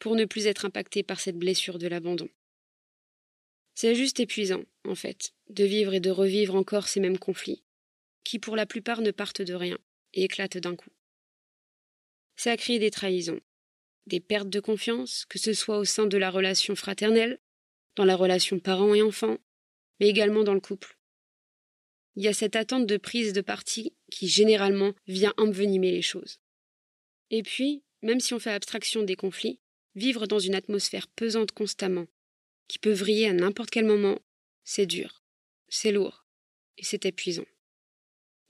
pour 0.00 0.16
ne 0.16 0.24
plus 0.24 0.48
être 0.48 0.64
impacté 0.64 1.04
par 1.04 1.20
cette 1.20 1.38
blessure 1.38 1.78
de 1.78 1.86
l'abandon. 1.86 2.28
C'est 3.74 3.94
juste 3.94 4.20
épuisant, 4.20 4.64
en 4.84 4.94
fait, 4.94 5.32
de 5.50 5.64
vivre 5.64 5.94
et 5.94 6.00
de 6.00 6.10
revivre 6.10 6.54
encore 6.54 6.88
ces 6.88 7.00
mêmes 7.00 7.18
conflits, 7.18 7.64
qui 8.22 8.38
pour 8.38 8.56
la 8.56 8.66
plupart 8.66 9.00
ne 9.00 9.10
partent 9.10 9.42
de 9.42 9.54
rien 9.54 9.78
et 10.12 10.24
éclatent 10.24 10.58
d'un 10.58 10.76
coup. 10.76 10.90
Ça 12.36 12.52
a 12.52 12.56
créé 12.56 12.78
des 12.78 12.90
trahisons, 12.90 13.40
des 14.06 14.20
pertes 14.20 14.48
de 14.48 14.60
confiance, 14.60 15.24
que 15.26 15.38
ce 15.38 15.52
soit 15.52 15.78
au 15.78 15.84
sein 15.84 16.06
de 16.06 16.16
la 16.16 16.30
relation 16.30 16.76
fraternelle, 16.76 17.40
dans 17.96 18.04
la 18.04 18.16
relation 18.16 18.58
parent 18.58 18.94
et 18.94 19.02
enfant, 19.02 19.38
mais 20.00 20.08
également 20.08 20.44
dans 20.44 20.54
le 20.54 20.60
couple. 20.60 20.98
Il 22.16 22.22
y 22.22 22.28
a 22.28 22.32
cette 22.32 22.56
attente 22.56 22.86
de 22.86 22.96
prise 22.96 23.32
de 23.32 23.40
parti 23.40 23.92
qui 24.10 24.28
généralement 24.28 24.92
vient 25.06 25.34
envenimer 25.36 25.90
les 25.90 26.02
choses. 26.02 26.38
Et 27.30 27.42
puis, 27.42 27.82
même 28.02 28.20
si 28.20 28.34
on 28.34 28.38
fait 28.38 28.52
abstraction 28.52 29.02
des 29.02 29.16
conflits, 29.16 29.58
vivre 29.96 30.26
dans 30.26 30.38
une 30.38 30.54
atmosphère 30.54 31.08
pesante 31.08 31.52
constamment, 31.52 32.06
qui 32.68 32.78
peut 32.78 32.92
vriller 32.92 33.28
à 33.28 33.32
n'importe 33.32 33.70
quel 33.70 33.84
moment, 33.84 34.20
c'est 34.64 34.86
dur, 34.86 35.22
c'est 35.68 35.92
lourd, 35.92 36.26
et 36.78 36.84
c'est 36.84 37.06
épuisant. 37.06 37.46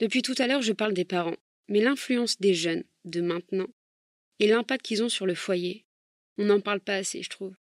Depuis 0.00 0.22
tout 0.22 0.34
à 0.38 0.46
l'heure, 0.46 0.62
je 0.62 0.72
parle 0.72 0.94
des 0.94 1.04
parents, 1.04 1.36
mais 1.68 1.80
l'influence 1.80 2.38
des 2.38 2.54
jeunes 2.54 2.84
de 3.04 3.20
maintenant 3.20 3.68
et 4.40 4.46
l'impact 4.46 4.84
qu'ils 4.84 5.02
ont 5.02 5.08
sur 5.08 5.26
le 5.26 5.34
foyer, 5.34 5.84
on 6.38 6.46
n'en 6.46 6.60
parle 6.60 6.80
pas 6.80 6.96
assez, 6.96 7.22
je 7.22 7.30
trouve. 7.30 7.54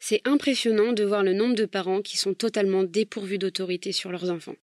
C'est 0.00 0.26
impressionnant 0.26 0.92
de 0.92 1.04
voir 1.04 1.22
le 1.22 1.34
nombre 1.34 1.54
de 1.54 1.66
parents 1.66 2.02
qui 2.02 2.16
sont 2.16 2.34
totalement 2.34 2.84
dépourvus 2.84 3.38
d'autorité 3.38 3.92
sur 3.92 4.10
leurs 4.10 4.30
enfants. 4.30 4.56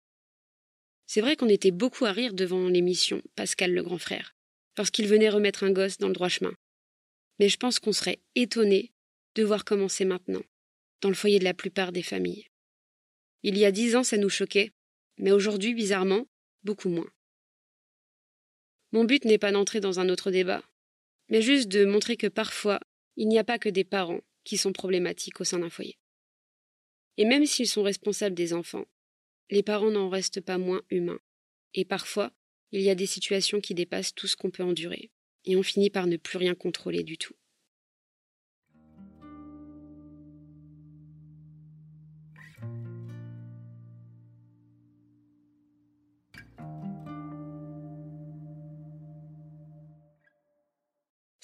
C'est 1.07 1.21
vrai 1.21 1.35
qu'on 1.35 1.49
était 1.49 1.71
beaucoup 1.71 2.05
à 2.05 2.11
rire 2.11 2.33
devant 2.33 2.67
l'émission 2.67 3.21
Pascal 3.35 3.73
le 3.73 3.83
grand 3.83 3.97
frère, 3.97 4.35
lorsqu'il 4.77 5.07
venait 5.07 5.29
remettre 5.29 5.63
un 5.63 5.71
gosse 5.71 5.97
dans 5.97 6.07
le 6.07 6.13
droit 6.13 6.29
chemin. 6.29 6.55
Mais 7.39 7.49
je 7.49 7.57
pense 7.57 7.79
qu'on 7.79 7.91
serait 7.91 8.19
étonné 8.33 8.91
de 9.35 9.43
voir 9.43 9.65
comment 9.65 9.89
c'est 9.89 10.05
maintenant, 10.05 10.41
dans 11.01 11.09
le 11.09 11.15
foyer 11.15 11.39
de 11.39 11.43
la 11.43 11.53
plupart 11.53 11.91
des 11.91 12.03
familles. 12.03 12.47
Il 13.43 13.57
y 13.57 13.65
a 13.65 13.71
dix 13.71 13.95
ans, 13.95 14.03
ça 14.03 14.17
nous 14.17 14.29
choquait, 14.29 14.71
mais 15.17 15.31
aujourd'hui, 15.31 15.73
bizarrement, 15.73 16.27
beaucoup 16.63 16.89
moins. 16.89 17.09
Mon 18.91 19.03
but 19.03 19.25
n'est 19.25 19.37
pas 19.37 19.51
d'entrer 19.51 19.79
dans 19.79 19.99
un 19.99 20.09
autre 20.09 20.31
débat, 20.31 20.63
mais 21.29 21.41
juste 21.41 21.67
de 21.67 21.85
montrer 21.85 22.17
que 22.17 22.27
parfois, 22.27 22.79
il 23.17 23.27
n'y 23.27 23.39
a 23.39 23.43
pas 23.43 23.59
que 23.59 23.69
des 23.69 23.83
parents 23.83 24.21
qui 24.43 24.57
sont 24.57 24.73
problématiques 24.73 25.41
au 25.41 25.43
sein 25.43 25.59
d'un 25.59 25.69
foyer. 25.69 25.97
Et 27.17 27.25
même 27.25 27.45
s'ils 27.45 27.67
sont 27.67 27.83
responsables 27.83 28.35
des 28.35 28.53
enfants, 28.53 28.85
les 29.49 29.63
parents 29.63 29.91
n'en 29.91 30.09
restent 30.09 30.41
pas 30.41 30.57
moins 30.57 30.81
humains. 30.89 31.19
Et 31.73 31.85
parfois, 31.85 32.31
il 32.71 32.81
y 32.81 32.89
a 32.89 32.95
des 32.95 33.05
situations 33.05 33.61
qui 33.61 33.73
dépassent 33.73 34.13
tout 34.13 34.27
ce 34.27 34.35
qu'on 34.35 34.51
peut 34.51 34.63
endurer, 34.63 35.11
et 35.45 35.55
on 35.55 35.63
finit 35.63 35.89
par 35.89 36.07
ne 36.07 36.17
plus 36.17 36.37
rien 36.37 36.55
contrôler 36.55 37.03
du 37.03 37.17
tout. 37.17 37.35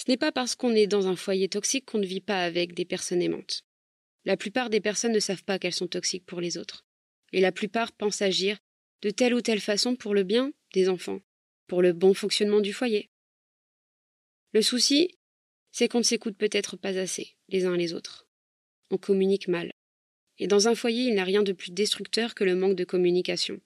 Ce 0.01 0.09
n'est 0.09 0.17
pas 0.17 0.31
parce 0.31 0.55
qu'on 0.55 0.73
est 0.73 0.87
dans 0.87 1.05
un 1.05 1.15
foyer 1.15 1.47
toxique 1.47 1.85
qu'on 1.85 1.99
ne 1.99 2.07
vit 2.07 2.21
pas 2.21 2.43
avec 2.43 2.73
des 2.73 2.85
personnes 2.85 3.21
aimantes. 3.21 3.61
La 4.25 4.35
plupart 4.35 4.71
des 4.71 4.81
personnes 4.81 5.11
ne 5.11 5.19
savent 5.19 5.43
pas 5.43 5.59
qu'elles 5.59 5.75
sont 5.75 5.87
toxiques 5.87 6.25
pour 6.25 6.41
les 6.41 6.57
autres. 6.57 6.87
Et 7.33 7.39
la 7.39 7.51
plupart 7.51 7.91
pensent 7.91 8.23
agir 8.23 8.57
de 9.03 9.11
telle 9.11 9.35
ou 9.35 9.41
telle 9.41 9.59
façon 9.59 9.95
pour 9.95 10.15
le 10.15 10.23
bien 10.23 10.53
des 10.73 10.89
enfants, 10.89 11.19
pour 11.67 11.83
le 11.83 11.93
bon 11.93 12.15
fonctionnement 12.15 12.61
du 12.61 12.73
foyer. 12.73 13.11
Le 14.53 14.63
souci, 14.63 15.19
c'est 15.71 15.87
qu'on 15.87 15.99
ne 15.99 16.03
s'écoute 16.03 16.35
peut-être 16.35 16.77
pas 16.77 16.97
assez, 16.97 17.35
les 17.49 17.65
uns 17.65 17.77
les 17.77 17.93
autres. 17.93 18.27
On 18.89 18.97
communique 18.97 19.49
mal. 19.49 19.71
Et 20.39 20.47
dans 20.47 20.67
un 20.67 20.73
foyer, 20.73 21.03
il 21.03 21.13
n'y 21.13 21.19
a 21.19 21.25
rien 21.25 21.43
de 21.43 21.53
plus 21.53 21.69
destructeur 21.69 22.33
que 22.33 22.43
le 22.43 22.55
manque 22.55 22.75
de 22.75 22.85
communication. 22.85 23.61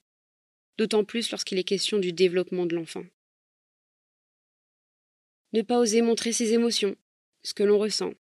D'autant 0.78 1.06
plus 1.06 1.32
lorsqu'il 1.32 1.60
est 1.60 1.64
question 1.64 1.98
du 1.98 2.12
développement 2.12 2.66
de 2.66 2.76
l'enfant 2.76 3.06
ne 5.54 5.62
pas 5.62 5.80
oser 5.80 6.02
montrer 6.02 6.34
ses 6.34 6.54
émotions, 6.54 6.96
ce 7.44 7.54
que 7.54 7.64
l'on 7.64 7.78
ressent. 7.78 8.14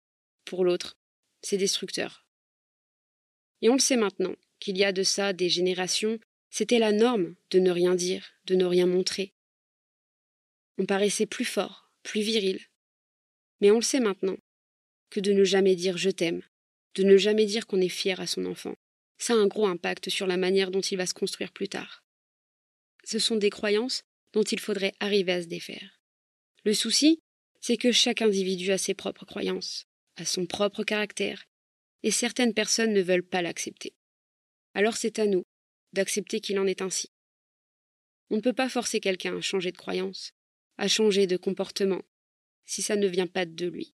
Pour 0.46 0.66
l'autre, 0.66 0.98
c'est 1.42 1.58
destructeur. 1.58 2.26
Et 3.62 3.70
on 3.70 3.74
le 3.74 3.80
sait 3.80 3.98
maintenant, 3.98 4.36
qu'il 4.60 4.78
y 4.78 4.84
a 4.84 4.92
de 4.92 5.04
ça 5.04 5.34
des 5.34 5.50
générations, 5.50 6.20
c'était 6.50 6.80
la 6.80 6.92
norme 6.92 7.36
de 7.50 7.60
ne 7.60 7.72
rien 7.72 7.96
dire, 7.96 8.34
de 8.46 8.56
ne 8.56 8.66
rien 8.66 8.86
montrer. 8.86 9.34
On 10.78 10.86
paraissait 10.86 11.26
plus 11.26 11.46
fort, 11.46 11.92
plus 12.04 12.22
viril. 12.22 12.60
Mais 13.62 13.72
on 13.72 13.76
le 13.76 13.82
sait 13.82 14.00
maintenant, 14.00 14.38
que 15.10 15.20
de 15.20 15.32
ne 15.32 15.44
jamais 15.44 15.76
dire 15.76 15.98
je 15.98 16.10
t'aime, 16.10 16.44
de 16.96 17.04
ne 17.04 17.18
jamais 17.18 17.46
dire 17.46 17.68
qu'on 17.68 17.82
est 17.82 17.90
fier 17.90 18.20
à 18.20 18.28
son 18.28 18.46
enfant, 18.46 18.76
ça 19.18 19.34
a 19.34 19.38
un 19.38 19.48
gros 19.48 19.68
impact 19.68 20.10
sur 20.10 20.28
la 20.28 20.38
manière 20.38 20.72
dont 20.72 20.82
il 20.82 20.98
va 20.98 21.06
se 21.06 21.14
construire 21.14 21.52
plus 21.52 21.70
tard. 21.70 22.04
Ce 23.04 23.20
sont 23.20 23.36
des 23.36 23.50
croyances 23.50 24.04
dont 24.34 24.44
il 24.44 24.60
faudrait 24.60 24.94
arriver 25.00 25.32
à 25.32 25.42
se 25.42 25.48
défaire. 25.48 26.02
Le 26.64 26.74
souci, 26.74 27.22
c'est 27.60 27.78
que 27.78 27.92
chaque 27.92 28.22
individu 28.22 28.72
a 28.72 28.78
ses 28.78 28.94
propres 28.94 29.26
croyances, 29.26 29.86
a 30.16 30.26
son 30.26 30.46
propre 30.46 30.84
caractère, 30.84 31.46
et 32.04 32.12
certaines 32.12 32.54
personnes 32.54 32.94
ne 32.94 33.02
veulent 33.02 33.28
pas 33.28 33.42
l'accepter. 33.42 33.94
Alors 34.74 34.96
c'est 34.96 35.20
à 35.20 35.26
nous 35.26 35.46
d'accepter 35.94 36.40
qu'il 36.40 36.60
en 36.60 36.68
est 36.68 36.82
ainsi. 36.82 37.12
On 38.30 38.38
ne 38.38 38.42
peut 38.42 38.54
pas 38.54 38.70
forcer 38.70 39.00
quelqu'un 39.00 39.38
à 39.38 39.42
changer 39.42 39.72
de 39.72 39.78
croyance, 39.78 40.34
à 40.78 40.88
changer 40.88 41.28
de 41.28 41.38
comportement, 41.38 42.02
si 42.66 42.82
ça 42.82 42.96
ne 42.96 43.08
vient 43.08 43.28
pas 43.28 43.46
de 43.46 43.68
lui. 43.68 43.94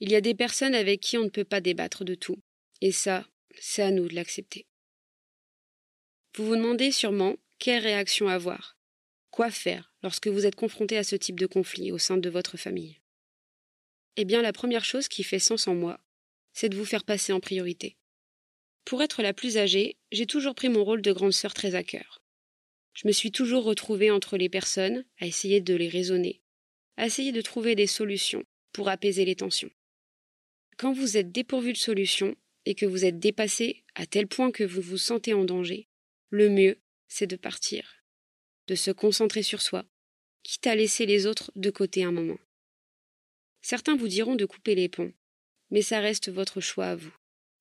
Il 0.00 0.10
y 0.10 0.16
a 0.16 0.20
des 0.20 0.34
personnes 0.34 0.74
avec 0.74 1.00
qui 1.00 1.16
on 1.18 1.24
ne 1.24 1.30
peut 1.30 1.44
pas 1.44 1.60
débattre 1.60 2.04
de 2.04 2.14
tout, 2.14 2.40
et 2.80 2.92
ça, 2.92 3.26
c'est 3.58 3.82
à 3.82 3.90
nous 3.90 4.08
de 4.08 4.14
l'accepter. 4.14 4.66
Vous 6.36 6.46
vous 6.46 6.56
demandez 6.56 6.92
sûrement 6.92 7.36
quelle 7.58 7.82
réaction 7.82 8.28
avoir, 8.28 8.76
Quoi 9.34 9.50
faire 9.50 9.92
lorsque 10.04 10.28
vous 10.28 10.46
êtes 10.46 10.54
confronté 10.54 10.96
à 10.96 11.02
ce 11.02 11.16
type 11.16 11.40
de 11.40 11.46
conflit 11.46 11.90
au 11.90 11.98
sein 11.98 12.16
de 12.16 12.30
votre 12.30 12.56
famille? 12.56 13.00
Eh 14.14 14.24
bien, 14.24 14.42
la 14.42 14.52
première 14.52 14.84
chose 14.84 15.08
qui 15.08 15.24
fait 15.24 15.40
sens 15.40 15.66
en 15.66 15.74
moi, 15.74 15.98
c'est 16.52 16.68
de 16.68 16.76
vous 16.76 16.84
faire 16.84 17.02
passer 17.02 17.32
en 17.32 17.40
priorité. 17.40 17.96
Pour 18.84 19.02
être 19.02 19.22
la 19.22 19.34
plus 19.34 19.58
âgée, 19.58 19.96
j'ai 20.12 20.26
toujours 20.26 20.54
pris 20.54 20.68
mon 20.68 20.84
rôle 20.84 21.02
de 21.02 21.10
grande 21.10 21.32
sœur 21.32 21.52
très 21.52 21.74
à 21.74 21.82
cœur. 21.82 22.22
Je 22.92 23.08
me 23.08 23.12
suis 23.12 23.32
toujours 23.32 23.64
retrouvée 23.64 24.12
entre 24.12 24.36
les 24.36 24.48
personnes, 24.48 25.04
à 25.18 25.26
essayer 25.26 25.60
de 25.60 25.74
les 25.74 25.88
raisonner, 25.88 26.40
à 26.96 27.06
essayer 27.06 27.32
de 27.32 27.40
trouver 27.40 27.74
des 27.74 27.88
solutions 27.88 28.44
pour 28.72 28.88
apaiser 28.88 29.24
les 29.24 29.34
tensions. 29.34 29.72
Quand 30.76 30.92
vous 30.92 31.16
êtes 31.16 31.32
dépourvu 31.32 31.72
de 31.72 31.78
solutions 31.78 32.36
et 32.66 32.76
que 32.76 32.86
vous 32.86 33.04
êtes 33.04 33.18
dépassé 33.18 33.82
à 33.96 34.06
tel 34.06 34.28
point 34.28 34.52
que 34.52 34.62
vous 34.62 34.80
vous 34.80 34.96
sentez 34.96 35.34
en 35.34 35.44
danger, 35.44 35.88
le 36.30 36.50
mieux, 36.50 36.78
c'est 37.08 37.26
de 37.26 37.34
partir 37.34 38.03
de 38.66 38.74
se 38.74 38.90
concentrer 38.90 39.42
sur 39.42 39.60
soi, 39.60 39.84
quitte 40.42 40.66
à 40.66 40.74
laisser 40.74 41.06
les 41.06 41.26
autres 41.26 41.50
de 41.56 41.70
côté 41.70 42.04
un 42.04 42.12
moment. 42.12 42.38
Certains 43.62 43.96
vous 43.96 44.08
diront 44.08 44.36
de 44.36 44.44
couper 44.44 44.74
les 44.74 44.88
ponts, 44.88 45.12
mais 45.70 45.82
ça 45.82 46.00
reste 46.00 46.30
votre 46.30 46.60
choix 46.60 46.86
à 46.86 46.96
vous. 46.96 47.14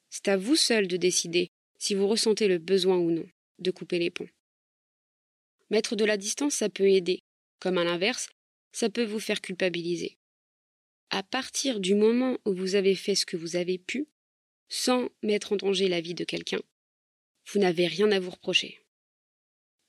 C'est 0.09 0.27
à 0.27 0.37
vous 0.37 0.55
seul 0.55 0.87
de 0.87 0.97
décider 0.97 1.49
si 1.79 1.95
vous 1.95 2.07
ressentez 2.07 2.47
le 2.47 2.57
besoin 2.57 2.97
ou 2.97 3.11
non 3.11 3.25
de 3.59 3.71
couper 3.71 3.99
les 3.99 4.11
ponts. 4.11 4.27
Mettre 5.69 5.95
de 5.95 6.05
la 6.05 6.17
distance, 6.17 6.55
ça 6.55 6.69
peut 6.69 6.89
aider, 6.89 7.19
comme 7.59 7.77
à 7.77 7.83
l'inverse, 7.83 8.29
ça 8.73 8.89
peut 8.89 9.05
vous 9.05 9.19
faire 9.19 9.41
culpabiliser. 9.41 10.17
À 11.09 11.23
partir 11.23 11.79
du 11.79 11.95
moment 11.95 12.37
où 12.45 12.53
vous 12.53 12.75
avez 12.75 12.95
fait 12.95 13.15
ce 13.15 13.25
que 13.25 13.37
vous 13.37 13.55
avez 13.55 13.77
pu, 13.77 14.07
sans 14.67 15.09
mettre 15.21 15.53
en 15.53 15.55
danger 15.55 15.87
la 15.87 16.01
vie 16.01 16.15
de 16.15 16.23
quelqu'un, 16.23 16.61
vous 17.51 17.59
n'avez 17.59 17.87
rien 17.87 18.11
à 18.11 18.19
vous 18.19 18.31
reprocher. 18.31 18.82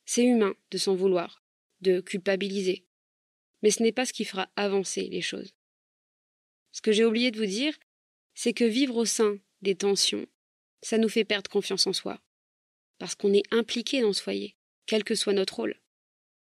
C'est 0.04 0.24
humain 0.24 0.54
de 0.70 0.78
s'en 0.78 0.94
vouloir, 0.94 1.42
de 1.80 2.00
culpabiliser. 2.00 2.84
Mais 3.62 3.70
ce 3.70 3.82
n'est 3.82 3.92
pas 3.92 4.04
ce 4.04 4.12
qui 4.12 4.24
fera 4.24 4.50
avancer 4.56 5.08
les 5.08 5.22
choses. 5.22 5.54
Ce 6.72 6.82
que 6.82 6.92
j'ai 6.92 7.04
oublié 7.04 7.30
de 7.30 7.38
vous 7.38 7.46
dire, 7.46 7.78
c'est 8.34 8.52
que 8.52 8.64
vivre 8.64 8.96
au 8.96 9.04
sein 9.04 9.38
des 9.62 9.74
tensions, 9.76 10.26
ça 10.82 10.98
nous 10.98 11.08
fait 11.08 11.24
perdre 11.24 11.50
confiance 11.50 11.86
en 11.86 11.92
soi. 11.92 12.20
Parce 12.98 13.14
qu'on 13.14 13.32
est 13.32 13.52
impliqué 13.52 14.02
dans 14.02 14.12
ce 14.12 14.22
foyer, 14.22 14.56
quel 14.86 15.04
que 15.04 15.14
soit 15.14 15.32
notre 15.32 15.56
rôle. 15.56 15.80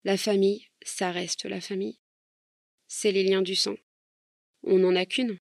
La 0.05 0.17
famille, 0.17 0.69
ça 0.83 1.11
reste 1.11 1.45
la 1.45 1.61
famille. 1.61 1.99
C'est 2.87 3.13
les 3.13 3.25
liens 3.25 3.43
du 3.43 3.57
sang. 3.57 3.77
On 4.63 4.79
n'en 4.79 4.97
a 4.97 5.05
qu'une. 5.05 5.39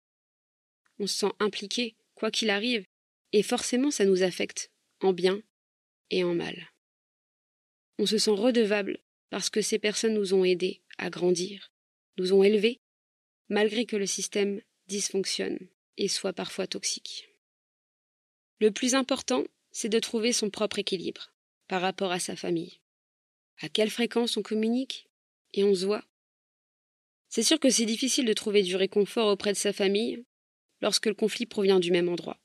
On 1.00 1.08
se 1.08 1.20
sent 1.20 1.34
impliqué, 1.40 1.96
quoi 2.16 2.32
qu'il 2.32 2.50
arrive, 2.50 2.86
et 3.32 3.44
forcément 3.44 3.92
ça 3.92 4.06
nous 4.06 4.24
affecte, 4.24 4.72
en 5.02 5.14
bien 5.14 5.42
et 6.10 6.24
en 6.24 6.34
mal. 6.34 6.73
On 8.00 8.06
se 8.06 8.18
sent 8.18 8.32
redevable 8.32 9.00
parce 9.30 9.50
que 9.50 9.62
ces 9.62 9.80
personnes 9.80 10.14
nous 10.14 10.34
ont 10.34 10.44
aidés 10.44 10.82
à 10.98 11.10
grandir, 11.10 11.72
nous 12.18 12.34
ont 12.34 12.44
élevés, 12.44 12.82
malgré 13.50 13.86
que 13.86 13.96
le 13.96 14.06
système 14.06 14.62
dysfonctionne 14.88 15.60
et 15.98 16.08
soit 16.08 16.34
parfois 16.34 16.68
toxique. 16.68 17.30
Le 18.60 18.72
plus 18.72 18.96
important, 18.96 19.44
c'est 19.72 19.90
de 19.90 20.00
trouver 20.00 20.34
son 20.34 20.50
propre 20.50 20.80
équilibre 20.80 21.34
par 21.68 21.82
rapport 21.82 22.12
à 22.12 22.20
sa 22.20 22.36
famille. 22.36 22.80
À 23.62 23.70
quelle 23.70 23.90
fréquence 23.90 24.38
on 24.38 24.42
communique 24.42 25.10
et 25.54 25.64
on 25.64 25.76
se 25.76 25.86
voit? 25.86 26.06
C'est 27.30 27.44
sûr 27.44 27.60
que 27.60 27.70
c'est 27.70 27.86
difficile 27.86 28.26
de 28.26 28.34
trouver 28.34 28.62
du 28.62 28.76
réconfort 28.76 29.28
auprès 29.28 29.54
de 29.54 29.58
sa 29.58 29.74
famille 29.74 30.24
lorsque 30.82 31.08
le 31.08 31.16
conflit 31.16 31.46
provient 31.46 31.80
du 31.80 31.92
même 31.92 32.10
endroit. 32.10 32.40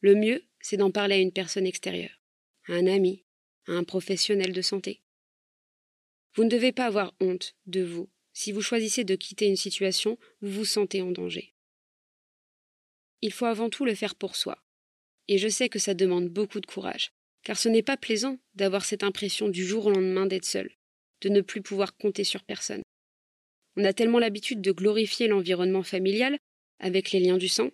Le 0.00 0.14
mieux, 0.14 0.44
c'est 0.60 0.76
d'en 0.76 0.90
parler 0.90 1.16
à 1.16 1.20
une 1.20 1.32
personne 1.32 1.66
extérieure, 1.66 2.22
à 2.68 2.74
un 2.74 2.86
ami, 2.86 3.25
à 3.66 3.72
un 3.72 3.84
professionnel 3.84 4.52
de 4.52 4.62
santé. 4.62 5.00
Vous 6.34 6.44
ne 6.44 6.50
devez 6.50 6.72
pas 6.72 6.86
avoir 6.86 7.14
honte 7.20 7.54
de 7.66 7.82
vous. 7.82 8.10
Si 8.32 8.52
vous 8.52 8.60
choisissez 8.60 9.04
de 9.04 9.14
quitter 9.14 9.46
une 9.46 9.56
situation, 9.56 10.18
vous 10.42 10.50
vous 10.50 10.64
sentez 10.64 11.00
en 11.00 11.10
danger. 11.10 11.54
Il 13.22 13.32
faut 13.32 13.46
avant 13.46 13.70
tout 13.70 13.84
le 13.84 13.94
faire 13.94 14.14
pour 14.14 14.36
soi. 14.36 14.62
Et 15.28 15.38
je 15.38 15.48
sais 15.48 15.68
que 15.68 15.78
ça 15.78 15.94
demande 15.94 16.28
beaucoup 16.28 16.60
de 16.60 16.66
courage, 16.66 17.12
car 17.42 17.56
ce 17.56 17.68
n'est 17.68 17.82
pas 17.82 17.96
plaisant 17.96 18.38
d'avoir 18.54 18.84
cette 18.84 19.02
impression 19.02 19.48
du 19.48 19.64
jour 19.66 19.86
au 19.86 19.90
lendemain 19.90 20.26
d'être 20.26 20.44
seul, 20.44 20.70
de 21.22 21.28
ne 21.28 21.40
plus 21.40 21.62
pouvoir 21.62 21.96
compter 21.96 22.24
sur 22.24 22.44
personne. 22.44 22.82
On 23.76 23.84
a 23.84 23.92
tellement 23.92 24.18
l'habitude 24.18 24.60
de 24.60 24.72
glorifier 24.72 25.28
l'environnement 25.28 25.82
familial, 25.82 26.38
avec 26.78 27.10
les 27.12 27.20
liens 27.20 27.38
du 27.38 27.48
sang, 27.48 27.70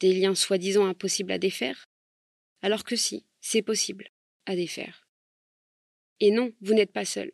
des 0.00 0.12
liens 0.12 0.34
soi-disant 0.34 0.86
impossibles 0.86 1.32
à 1.32 1.38
défaire, 1.38 1.84
alors 2.62 2.84
que 2.84 2.96
si, 2.96 3.24
c'est 3.40 3.62
possible 3.62 4.10
à 4.46 4.56
défaire. 4.56 5.06
Et 6.20 6.30
non, 6.30 6.52
vous 6.60 6.74
n'êtes 6.74 6.92
pas 6.92 7.04
seul. 7.04 7.32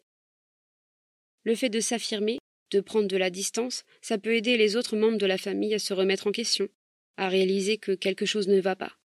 Le 1.45 1.55
fait 1.55 1.69
de 1.69 1.81
s'affirmer, 1.81 2.39
de 2.71 2.81
prendre 2.81 3.09
de 3.09 3.17
la 3.17 3.31
distance, 3.31 3.85
ça 4.01 4.19
peut 4.19 4.35
aider 4.35 4.57
les 4.57 4.77
autres 4.77 4.97
membres 4.97 5.19
de 5.19 5.27
la 5.27 5.39
famille 5.39 5.75
à 5.75 5.79
se 5.79 5.95
remettre 5.95 6.27
en 6.27 6.33
question, 6.33 6.69
à 7.17 7.29
réaliser 7.29 7.79
que 7.79 7.93
quelque 7.93 8.27
chose 8.27 8.49
ne 8.49 8.61
va 8.61 8.77
pas, 8.77 8.97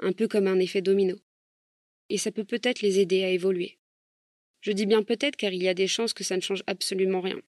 un 0.00 0.12
peu 0.12 0.28
comme 0.28 0.46
un 0.46 0.58
effet 0.58 0.82
domino. 0.82 1.16
Et 2.08 2.18
ça 2.18 2.32
peut 2.32 2.44
peut-être 2.44 2.80
les 2.80 3.00
aider 3.00 3.24
à 3.24 3.30
évoluer. 3.30 3.78
Je 4.60 4.72
dis 4.72 4.86
bien 4.86 5.02
peut-être 5.02 5.36
car 5.36 5.52
il 5.52 5.62
y 5.62 5.68
a 5.68 5.74
des 5.74 5.86
chances 5.86 6.14
que 6.14 6.24
ça 6.24 6.36
ne 6.36 6.42
change 6.42 6.64
absolument 6.66 7.20
rien. 7.20 7.40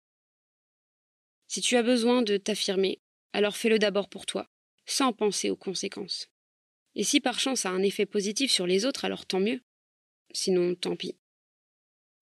Si 1.48 1.60
tu 1.60 1.76
as 1.76 1.82
besoin 1.82 2.22
de 2.22 2.36
t'affirmer, 2.36 3.00
alors 3.32 3.56
fais-le 3.56 3.78
d'abord 3.78 4.08
pour 4.08 4.26
toi, 4.26 4.48
sans 4.86 5.12
penser 5.12 5.50
aux 5.50 5.56
conséquences. 5.56 6.28
Et 6.94 7.02
si 7.02 7.20
par 7.20 7.40
chance 7.40 7.60
ça 7.60 7.70
a 7.70 7.72
un 7.72 7.82
effet 7.82 8.06
positif 8.06 8.50
sur 8.50 8.66
les 8.66 8.84
autres, 8.84 9.04
alors 9.04 9.26
tant 9.26 9.40
mieux. 9.40 9.60
Sinon, 10.32 10.76
tant 10.76 10.94
pis. 10.94 11.16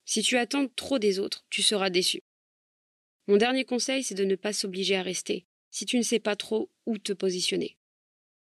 Si 0.08 0.22
tu 0.22 0.38
attends 0.38 0.68
trop 0.68 0.98
des 0.98 1.18
autres, 1.18 1.44
tu 1.50 1.62
seras 1.62 1.90
déçu. 1.90 2.22
Mon 3.26 3.36
dernier 3.36 3.66
conseil, 3.66 4.02
c'est 4.02 4.14
de 4.14 4.24
ne 4.24 4.36
pas 4.36 4.54
s'obliger 4.54 4.96
à 4.96 5.02
rester, 5.02 5.44
si 5.70 5.84
tu 5.84 5.98
ne 5.98 6.02
sais 6.02 6.18
pas 6.18 6.34
trop 6.34 6.70
où 6.86 6.96
te 6.96 7.12
positionner. 7.12 7.76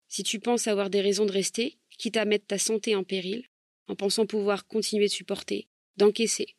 Si 0.06 0.22
tu 0.22 0.38
penses 0.38 0.68
avoir 0.68 0.90
des 0.90 1.00
raisons 1.00 1.26
de 1.26 1.32
rester, 1.32 1.76
quitte 1.98 2.18
à 2.18 2.24
mettre 2.24 2.46
ta 2.46 2.58
santé 2.58 2.94
en 2.94 3.02
péril, 3.02 3.48
en 3.88 3.96
pensant 3.96 4.26
pouvoir 4.26 4.68
continuer 4.68 5.06
de 5.06 5.12
supporter, 5.12 5.66
d'encaisser, 5.96 6.54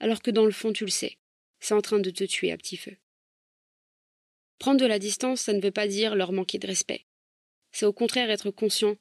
alors 0.00 0.22
que 0.22 0.32
dans 0.32 0.44
le 0.44 0.50
fond 0.50 0.72
tu 0.72 0.84
le 0.84 0.90
sais, 0.90 1.18
c'est 1.60 1.74
en 1.74 1.80
train 1.80 2.00
de 2.00 2.10
te 2.10 2.24
tuer 2.24 2.50
à 2.50 2.56
petit 2.56 2.76
feu. 2.76 2.96
Prendre 4.58 4.80
de 4.80 4.86
la 4.86 4.98
distance, 4.98 5.42
ça 5.42 5.52
ne 5.52 5.60
veut 5.60 5.70
pas 5.70 5.86
dire 5.86 6.16
leur 6.16 6.32
manquer 6.32 6.58
de 6.58 6.66
respect. 6.66 7.06
C'est 7.70 7.86
au 7.86 7.92
contraire 7.92 8.28
être 8.28 8.50
conscient 8.50 8.96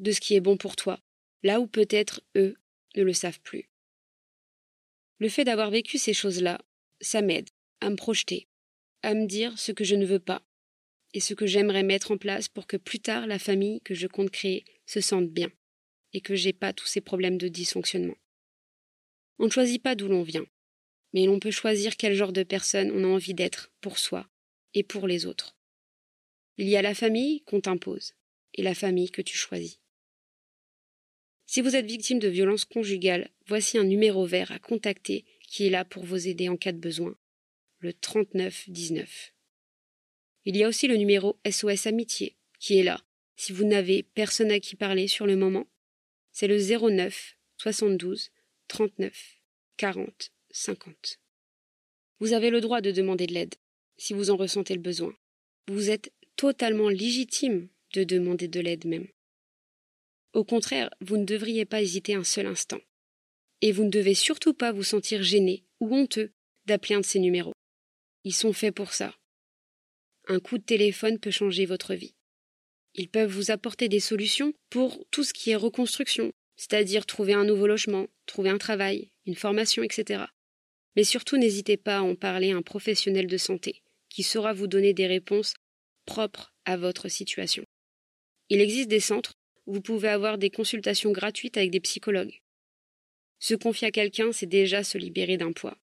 de 0.00 0.12
ce 0.12 0.20
qui 0.20 0.34
est 0.34 0.40
bon 0.40 0.58
pour 0.58 0.76
toi, 0.76 1.00
là 1.42 1.60
où 1.60 1.66
peut-être 1.66 2.20
eux 2.36 2.58
ne 2.94 3.04
le 3.04 3.14
savent 3.14 3.40
plus. 3.40 3.70
Le 5.18 5.28
fait 5.28 5.44
d'avoir 5.44 5.70
vécu 5.70 5.98
ces 5.98 6.12
choses-là, 6.12 6.60
ça 7.00 7.22
m'aide 7.22 7.48
à 7.80 7.90
me 7.90 7.96
projeter, 7.96 8.48
à 9.02 9.14
me 9.14 9.26
dire 9.26 9.58
ce 9.58 9.72
que 9.72 9.84
je 9.84 9.94
ne 9.94 10.06
veux 10.06 10.20
pas 10.20 10.42
et 11.14 11.20
ce 11.20 11.34
que 11.34 11.46
j'aimerais 11.46 11.82
mettre 11.82 12.10
en 12.10 12.18
place 12.18 12.48
pour 12.48 12.66
que 12.66 12.76
plus 12.76 13.00
tard 13.00 13.26
la 13.26 13.38
famille 13.38 13.80
que 13.80 13.94
je 13.94 14.06
compte 14.06 14.30
créer 14.30 14.64
se 14.86 15.00
sente 15.00 15.28
bien 15.30 15.50
et 16.12 16.20
que 16.20 16.34
j'ai 16.34 16.52
pas 16.52 16.72
tous 16.72 16.86
ces 16.86 17.00
problèmes 17.00 17.38
de 17.38 17.48
dysfonctionnement. 17.48 18.16
On 19.38 19.46
ne 19.46 19.50
choisit 19.50 19.82
pas 19.82 19.94
d'où 19.94 20.08
l'on 20.08 20.22
vient, 20.22 20.46
mais 21.12 21.26
l'on 21.26 21.40
peut 21.40 21.50
choisir 21.50 21.96
quel 21.96 22.14
genre 22.14 22.32
de 22.32 22.42
personne 22.42 22.90
on 22.92 23.04
a 23.04 23.06
envie 23.06 23.34
d'être 23.34 23.72
pour 23.80 23.98
soi 23.98 24.28
et 24.74 24.82
pour 24.82 25.06
les 25.06 25.26
autres. 25.26 25.56
Il 26.56 26.68
y 26.68 26.76
a 26.76 26.82
la 26.82 26.94
famille 26.94 27.42
qu'on 27.42 27.60
t'impose 27.60 28.14
et 28.54 28.62
la 28.62 28.74
famille 28.74 29.10
que 29.10 29.22
tu 29.22 29.36
choisis. 29.36 29.78
Si 31.50 31.62
vous 31.62 31.74
êtes 31.74 31.86
victime 31.86 32.18
de 32.18 32.28
violences 32.28 32.66
conjugales, 32.66 33.30
voici 33.46 33.78
un 33.78 33.84
numéro 33.84 34.26
vert 34.26 34.52
à 34.52 34.58
contacter 34.58 35.24
qui 35.40 35.66
est 35.66 35.70
là 35.70 35.82
pour 35.86 36.04
vous 36.04 36.28
aider 36.28 36.50
en 36.50 36.58
cas 36.58 36.72
de 36.72 36.78
besoin 36.78 37.16
le 37.78 37.94
3919. 37.94 39.32
Il 40.44 40.58
y 40.58 40.62
a 40.62 40.68
aussi 40.68 40.88
le 40.88 40.96
numéro 40.96 41.38
SOS 41.50 41.86
Amitié, 41.86 42.36
qui 42.60 42.78
est 42.78 42.82
là, 42.82 43.00
si 43.36 43.54
vous 43.54 43.64
n'avez 43.64 44.02
personne 44.02 44.50
à 44.50 44.60
qui 44.60 44.76
parler 44.76 45.08
sur 45.08 45.26
le 45.26 45.36
moment. 45.36 45.66
C'est 46.32 46.48
le 46.48 46.58
09 46.58 47.38
72 47.56 48.30
39 48.68 49.38
40 49.78 50.30
50. 50.50 51.18
Vous 52.20 52.34
avez 52.34 52.50
le 52.50 52.60
droit 52.60 52.82
de 52.82 52.90
demander 52.90 53.26
de 53.26 53.32
l'aide, 53.32 53.54
si 53.96 54.12
vous 54.12 54.28
en 54.28 54.36
ressentez 54.36 54.74
le 54.74 54.82
besoin. 54.82 55.16
Vous 55.66 55.88
êtes 55.88 56.12
totalement 56.36 56.90
légitime 56.90 57.68
de 57.94 58.04
demander 58.04 58.48
de 58.48 58.60
l'aide 58.60 58.84
même. 58.84 59.08
Au 60.32 60.44
contraire, 60.44 60.90
vous 61.00 61.16
ne 61.16 61.24
devriez 61.24 61.64
pas 61.64 61.82
hésiter 61.82 62.14
un 62.14 62.24
seul 62.24 62.46
instant. 62.46 62.80
Et 63.60 63.72
vous 63.72 63.84
ne 63.84 63.90
devez 63.90 64.14
surtout 64.14 64.54
pas 64.54 64.72
vous 64.72 64.82
sentir 64.84 65.22
gêné 65.22 65.64
ou 65.80 65.94
honteux 65.94 66.32
d'appeler 66.66 66.96
un 66.96 67.00
de 67.00 67.04
ces 67.04 67.18
numéros. 67.18 67.54
Ils 68.24 68.34
sont 68.34 68.52
faits 68.52 68.74
pour 68.74 68.92
ça. 68.92 69.14
Un 70.28 70.40
coup 70.40 70.58
de 70.58 70.64
téléphone 70.64 71.18
peut 71.18 71.30
changer 71.30 71.64
votre 71.64 71.94
vie. 71.94 72.14
Ils 72.94 73.08
peuvent 73.08 73.30
vous 73.30 73.50
apporter 73.50 73.88
des 73.88 74.00
solutions 74.00 74.52
pour 74.70 75.04
tout 75.10 75.24
ce 75.24 75.32
qui 75.32 75.50
est 75.50 75.56
reconstruction, 75.56 76.32
c'est-à-dire 76.56 77.06
trouver 77.06 77.32
un 77.32 77.44
nouveau 77.44 77.66
logement, 77.66 78.08
trouver 78.26 78.50
un 78.50 78.58
travail, 78.58 79.10
une 79.24 79.36
formation, 79.36 79.82
etc. 79.82 80.24
Mais 80.96 81.04
surtout 81.04 81.36
n'hésitez 81.36 81.76
pas 81.76 81.98
à 81.98 82.02
en 82.02 82.16
parler 82.16 82.52
à 82.52 82.56
un 82.56 82.62
professionnel 82.62 83.26
de 83.26 83.36
santé, 83.36 83.82
qui 84.10 84.22
saura 84.22 84.52
vous 84.52 84.66
donner 84.66 84.92
des 84.92 85.06
réponses 85.06 85.54
propres 86.06 86.52
à 86.64 86.76
votre 86.76 87.08
situation. 87.08 87.64
Il 88.48 88.60
existe 88.60 88.88
des 88.88 89.00
centres 89.00 89.34
vous 89.68 89.82
pouvez 89.82 90.08
avoir 90.08 90.38
des 90.38 90.48
consultations 90.48 91.12
gratuites 91.12 91.58
avec 91.58 91.70
des 91.70 91.80
psychologues. 91.80 92.40
Se 93.38 93.54
confier 93.54 93.88
à 93.88 93.90
quelqu'un, 93.90 94.32
c'est 94.32 94.46
déjà 94.46 94.82
se 94.82 94.96
libérer 94.96 95.36
d'un 95.36 95.52
poids. 95.52 95.76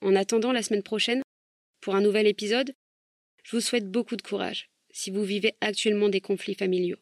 En 0.00 0.14
attendant 0.14 0.52
la 0.52 0.62
semaine 0.62 0.82
prochaine, 0.82 1.22
pour 1.80 1.96
un 1.96 2.00
nouvel 2.00 2.28
épisode, 2.28 2.74
je 3.42 3.56
vous 3.56 3.60
souhaite 3.60 3.90
beaucoup 3.90 4.16
de 4.16 4.22
courage 4.22 4.70
si 4.90 5.10
vous 5.10 5.24
vivez 5.24 5.54
actuellement 5.60 6.08
des 6.08 6.20
conflits 6.20 6.54
familiaux. 6.54 6.98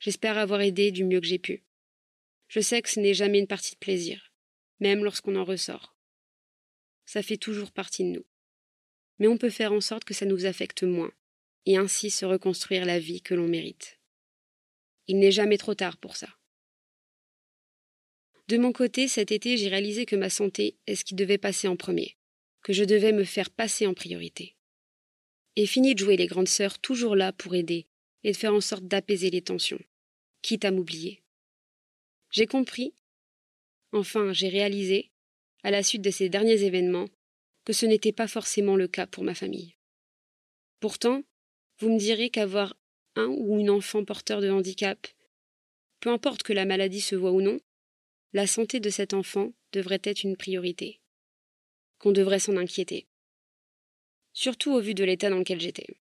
J'espère 0.00 0.36
avoir 0.36 0.62
aidé 0.62 0.90
du 0.90 1.04
mieux 1.04 1.20
que 1.20 1.28
j'ai 1.28 1.38
pu. 1.38 1.62
Je 2.48 2.58
sais 2.58 2.82
que 2.82 2.90
ce 2.90 2.98
n'est 2.98 3.14
jamais 3.14 3.38
une 3.38 3.46
partie 3.46 3.74
de 3.74 3.78
plaisir, 3.78 4.32
même 4.80 5.04
lorsqu'on 5.04 5.36
en 5.36 5.44
ressort. 5.44 5.94
Ça 7.06 7.22
fait 7.22 7.36
toujours 7.36 7.70
partie 7.70 8.02
de 8.02 8.16
nous. 8.18 8.26
Mais 9.20 9.28
on 9.28 9.38
peut 9.38 9.50
faire 9.50 9.72
en 9.72 9.80
sorte 9.80 10.04
que 10.04 10.14
ça 10.14 10.26
nous 10.26 10.44
affecte 10.44 10.82
moins, 10.82 11.12
et 11.66 11.76
ainsi 11.76 12.10
se 12.10 12.24
reconstruire 12.24 12.84
la 12.84 12.98
vie 12.98 13.22
que 13.22 13.34
l'on 13.34 13.46
mérite. 13.46 13.99
Il 15.10 15.18
n'est 15.18 15.32
jamais 15.32 15.58
trop 15.58 15.74
tard 15.74 15.96
pour 15.96 16.16
ça. 16.16 16.28
De 18.46 18.58
mon 18.58 18.70
côté, 18.70 19.08
cet 19.08 19.32
été, 19.32 19.56
j'ai 19.56 19.66
réalisé 19.66 20.06
que 20.06 20.14
ma 20.14 20.30
santé 20.30 20.76
est 20.86 20.94
ce 20.94 21.04
qui 21.04 21.16
devait 21.16 21.36
passer 21.36 21.66
en 21.66 21.74
premier 21.74 22.16
que 22.62 22.72
je 22.72 22.84
devais 22.84 23.10
me 23.10 23.24
faire 23.24 23.50
passer 23.50 23.88
en 23.88 23.94
priorité. 23.94 24.54
Et 25.56 25.66
fini 25.66 25.94
de 25.96 25.98
jouer 25.98 26.16
les 26.16 26.28
grandes 26.28 26.46
sœurs 26.46 26.78
toujours 26.78 27.16
là 27.16 27.32
pour 27.32 27.56
aider 27.56 27.88
et 28.22 28.30
de 28.30 28.36
faire 28.36 28.54
en 28.54 28.60
sorte 28.60 28.84
d'apaiser 28.84 29.30
les 29.30 29.42
tensions, 29.42 29.82
quitte 30.42 30.64
à 30.64 30.70
m'oublier. 30.70 31.24
J'ai 32.30 32.46
compris, 32.46 32.94
enfin 33.90 34.32
j'ai 34.32 34.48
réalisé, 34.48 35.10
à 35.64 35.72
la 35.72 35.82
suite 35.82 36.02
de 36.02 36.10
ces 36.12 36.28
derniers 36.28 36.62
événements, 36.62 37.08
que 37.64 37.72
ce 37.72 37.84
n'était 37.84 38.12
pas 38.12 38.28
forcément 38.28 38.76
le 38.76 38.86
cas 38.86 39.08
pour 39.08 39.24
ma 39.24 39.34
famille. 39.34 39.74
Pourtant, 40.78 41.24
vous 41.78 41.92
me 41.92 41.98
direz 41.98 42.30
qu'avoir 42.30 42.76
un 43.16 43.26
ou 43.26 43.58
une 43.58 43.70
enfant 43.70 44.04
porteur 44.04 44.40
de 44.40 44.50
handicap, 44.50 45.06
peu 46.00 46.10
importe 46.10 46.42
que 46.42 46.52
la 46.52 46.64
maladie 46.64 47.00
se 47.00 47.16
voie 47.16 47.32
ou 47.32 47.40
non, 47.40 47.60
la 48.32 48.46
santé 48.46 48.80
de 48.80 48.90
cet 48.90 49.14
enfant 49.14 49.52
devrait 49.72 50.00
être 50.04 50.22
une 50.22 50.36
priorité 50.36 51.00
qu'on 51.98 52.12
devrait 52.12 52.40
s'en 52.40 52.56
inquiéter. 52.56 53.06
Surtout 54.32 54.72
au 54.72 54.80
vu 54.80 54.94
de 54.94 55.04
l'état 55.04 55.28
dans 55.28 55.38
lequel 55.38 55.60
j'étais. 55.60 55.98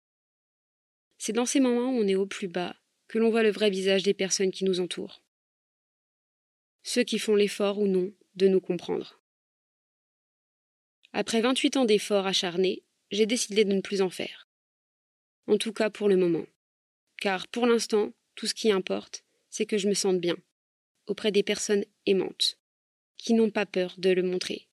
C'est 1.18 1.34
dans 1.34 1.46
ces 1.46 1.60
moments 1.60 1.92
où 1.92 2.02
on 2.02 2.08
est 2.08 2.16
au 2.16 2.26
plus 2.26 2.48
bas 2.48 2.76
que 3.08 3.20
l'on 3.20 3.30
voit 3.30 3.44
le 3.44 3.52
vrai 3.52 3.70
visage 3.70 4.04
des 4.04 4.16
personnes 4.16 4.52
qui 4.52 4.66
nous 4.66 4.80
entourent. 4.80 5.22
Ceux 6.82 7.04
qui 7.04 7.20
font 7.20 7.36
l'effort 7.36 7.80
ou 7.80 7.88
non 7.88 8.12
de 8.36 8.48
nous 8.48 8.60
comprendre. 8.60 9.22
Après 11.14 11.42
28 11.42 11.78
ans 11.78 11.86
d'efforts 11.86 12.26
acharnés, 12.26 12.84
j'ai 13.12 13.28
décidé 13.28 13.64
de 13.64 13.74
ne 13.74 13.82
plus 13.82 14.02
en 14.02 14.10
faire. 14.10 14.50
En 15.46 15.58
tout 15.58 15.74
cas 15.74 15.92
pour 15.92 16.10
le 16.10 16.18
moment. 16.18 16.46
Car 17.24 17.48
pour 17.48 17.68
l'instant, 17.68 18.12
tout 18.36 18.48
ce 18.48 18.54
qui 18.54 18.70
importe, 18.70 19.24
c'est 19.50 19.66
que 19.66 19.78
je 19.78 19.88
me 19.88 19.94
sente 19.94 20.20
bien, 20.20 20.36
auprès 21.08 21.32
des 21.32 21.42
personnes 21.42 21.86
aimantes, 22.06 22.60
qui 23.16 23.34
n'ont 23.34 23.50
pas 23.50 23.66
peur 23.66 23.96
de 23.98 24.10
le 24.10 24.24
montrer, 24.24 24.68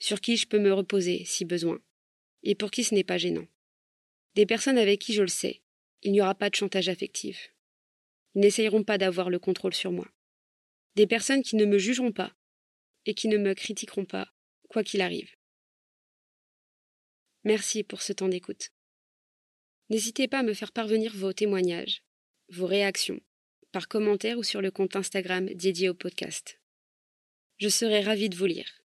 sur 0.00 0.20
qui 0.20 0.36
je 0.36 0.48
peux 0.48 0.58
me 0.58 0.72
reposer 0.72 1.24
si 1.24 1.44
besoin, 1.44 1.80
et 2.42 2.56
pour 2.56 2.72
qui 2.72 2.82
ce 2.82 2.96
n'est 2.96 3.04
pas 3.04 3.16
gênant. 3.16 3.46
Des 4.34 4.44
personnes 4.44 4.76
avec 4.76 5.00
qui 5.00 5.12
je 5.12 5.22
le 5.22 5.28
sais, 5.28 5.62
il 6.02 6.10
n'y 6.10 6.20
aura 6.20 6.34
pas 6.34 6.50
de 6.50 6.56
chantage 6.56 6.88
affectif. 6.88 7.54
Ils 8.34 8.40
n'essayeront 8.40 8.82
pas 8.82 8.98
d'avoir 8.98 9.30
le 9.30 9.38
contrôle 9.38 9.72
sur 9.72 9.92
moi. 9.92 10.08
Des 10.96 11.06
personnes 11.06 11.44
qui 11.44 11.54
ne 11.54 11.64
me 11.64 11.78
jugeront 11.78 12.10
pas 12.10 12.34
et 13.06 13.14
qui 13.14 13.28
ne 13.28 13.38
me 13.38 13.54
critiqueront 13.54 14.04
pas, 14.04 14.34
quoi 14.68 14.82
qu'il 14.82 15.00
arrive. 15.00 15.30
Merci 17.44 17.84
pour 17.84 18.02
ce 18.02 18.12
temps 18.12 18.26
d'écoute. 18.28 18.73
N'hésitez 19.90 20.28
pas 20.28 20.38
à 20.38 20.42
me 20.42 20.54
faire 20.54 20.72
parvenir 20.72 21.14
vos 21.14 21.32
témoignages, 21.32 22.02
vos 22.48 22.66
réactions, 22.66 23.20
par 23.70 23.88
commentaire 23.88 24.38
ou 24.38 24.42
sur 24.42 24.62
le 24.62 24.70
compte 24.70 24.96
Instagram 24.96 25.46
dédié 25.46 25.88
au 25.88 25.94
podcast. 25.94 26.60
Je 27.58 27.68
serai 27.68 28.00
ravie 28.00 28.28
de 28.28 28.36
vous 28.36 28.46
lire. 28.46 28.82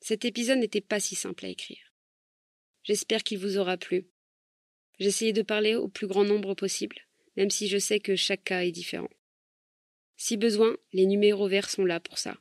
Cet 0.00 0.24
épisode 0.24 0.58
n'était 0.58 0.80
pas 0.80 1.00
si 1.00 1.14
simple 1.14 1.44
à 1.44 1.48
écrire. 1.48 1.92
J'espère 2.82 3.24
qu'il 3.24 3.38
vous 3.38 3.58
aura 3.58 3.76
plu. 3.76 4.06
Essayé 4.98 5.32
de 5.32 5.42
parler 5.42 5.74
au 5.74 5.88
plus 5.88 6.06
grand 6.06 6.24
nombre 6.24 6.54
possible, 6.54 6.96
même 7.36 7.50
si 7.50 7.68
je 7.68 7.78
sais 7.78 8.00
que 8.00 8.16
chaque 8.16 8.44
cas 8.44 8.62
est 8.62 8.72
différent. 8.72 9.10
Si 10.16 10.36
besoin, 10.36 10.76
les 10.92 11.04
numéros 11.04 11.48
verts 11.48 11.68
sont 11.68 11.84
là 11.84 12.00
pour 12.00 12.18
ça. 12.18 12.38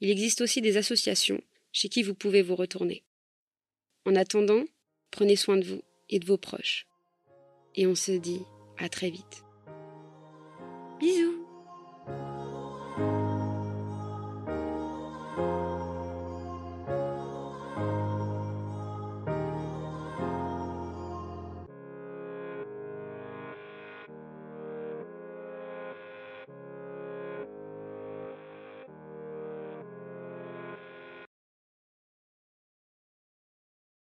Il 0.00 0.08
existe 0.08 0.40
aussi 0.40 0.62
des 0.62 0.78
associations 0.78 1.42
chez 1.72 1.90
qui 1.90 2.02
vous 2.02 2.14
pouvez 2.14 2.40
vous 2.40 2.56
retourner. 2.56 3.04
En 4.06 4.16
attendant, 4.16 4.64
prenez 5.10 5.36
soin 5.36 5.58
de 5.58 5.64
vous 5.64 5.82
et 6.10 6.18
de 6.18 6.26
vos 6.26 6.36
proches. 6.36 6.86
Et 7.74 7.86
on 7.86 7.94
se 7.94 8.12
dit 8.12 8.42
à 8.78 8.88
très 8.88 9.10
vite. 9.10 9.44
Bisous 10.98 11.46